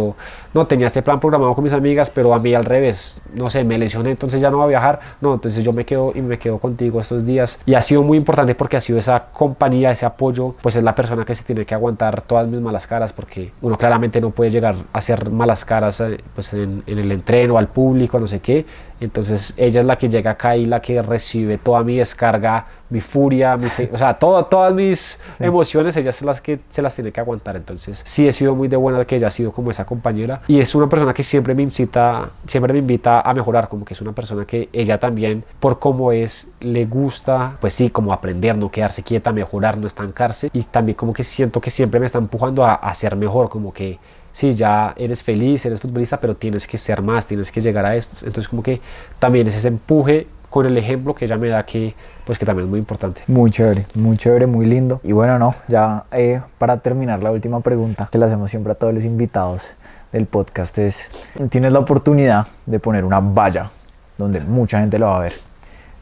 [0.54, 3.64] No, tenía este plan programado con mis amigas, pero a mí al revés, no sé,
[3.64, 5.00] me lesioné, entonces ya no voy a viajar.
[5.20, 7.60] No, entonces yo me quedo y me quedo contigo estos días.
[7.66, 10.94] Y ha sido muy importante porque ha sido esa compañía, ese apoyo, pues es la
[10.94, 14.50] persona que se tiene que aguantar todas mis malas caras, porque uno claramente no puede
[14.50, 18.31] llegar a hacer malas caras eh, pues en, en el entreno, al público, no sé
[18.32, 18.66] sé qué.
[19.00, 23.00] Entonces ella es la que llega acá y la que recibe toda mi descarga, mi
[23.00, 26.94] furia, mi fe- o sea, todo- todas mis emociones, ella es las que se las
[26.94, 27.56] tiene que aguantar.
[27.56, 30.60] Entonces sí he sido muy de buena que ella ha sido como esa compañera y
[30.60, 34.00] es una persona que siempre me incita, siempre me invita a mejorar, como que es
[34.00, 38.70] una persona que ella también, por cómo es, le gusta, pues sí, como aprender, no
[38.70, 42.64] quedarse quieta, mejorar, no estancarse y también como que siento que siempre me está empujando
[42.64, 43.98] a, a ser mejor, como que
[44.32, 47.96] sí, ya eres feliz, eres futbolista, pero tienes que ser más, tienes que llegar a
[47.96, 48.26] esto.
[48.26, 48.80] Entonces como que
[49.18, 52.66] también es ese empuje con el ejemplo que ella me da que pues que también
[52.66, 53.22] es muy importante.
[53.26, 55.00] Muy chévere, muy chévere, muy lindo.
[55.02, 58.74] Y bueno, no, ya eh, para terminar la última pregunta que le hacemos siempre a
[58.74, 59.68] todos los invitados
[60.12, 61.08] del podcast es,
[61.48, 63.70] tienes la oportunidad de poner una valla
[64.18, 65.32] donde mucha gente lo va a ver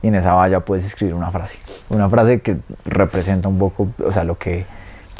[0.02, 1.58] y en esa valla puedes escribir una frase,
[1.88, 4.64] una frase que representa un poco, o sea, lo que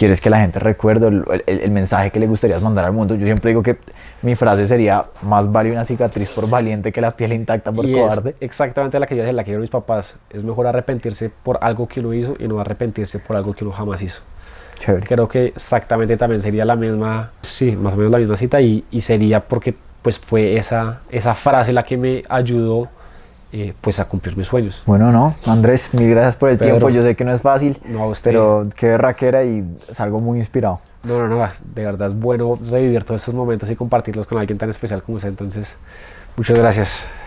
[0.01, 3.15] quieres que la gente recuerde, el, el- el mensaje que le gustaría mandar al mundo.
[3.17, 3.77] Yo siempre digo que
[4.23, 7.91] mi frase sería, más vale una cicatriz por valiente que la piel intacta por Y
[7.95, 8.35] es cobarde.
[8.41, 10.17] exactamente la que yo la que dieron mis papás.
[10.31, 13.75] Es mejor arrepentirse por algo que uno hizo y no arrepentirse por algo que uno
[13.75, 14.23] jamás hizo.
[14.79, 15.07] Chévere.
[15.07, 18.83] Creo que exactamente también sería la misma, sí, más o menos la misma cita y,
[18.91, 22.89] y sería porque pues fue esa, esa frase la que me ayudó
[23.53, 24.83] eh, pues a cumplir mis sueños.
[24.87, 26.77] Bueno, no, Andrés, mil gracias por el Pedro.
[26.77, 26.91] tiempo.
[26.91, 28.31] Yo sé que no es fácil, No, usted.
[28.31, 30.81] pero qué raquera y salgo muy inspirado.
[31.03, 34.59] No, no, no, de verdad es bueno revivir todos estos momentos y compartirlos con alguien
[34.59, 35.31] tan especial como usted.
[35.31, 35.77] Entonces,
[36.37, 37.05] muchas gracias.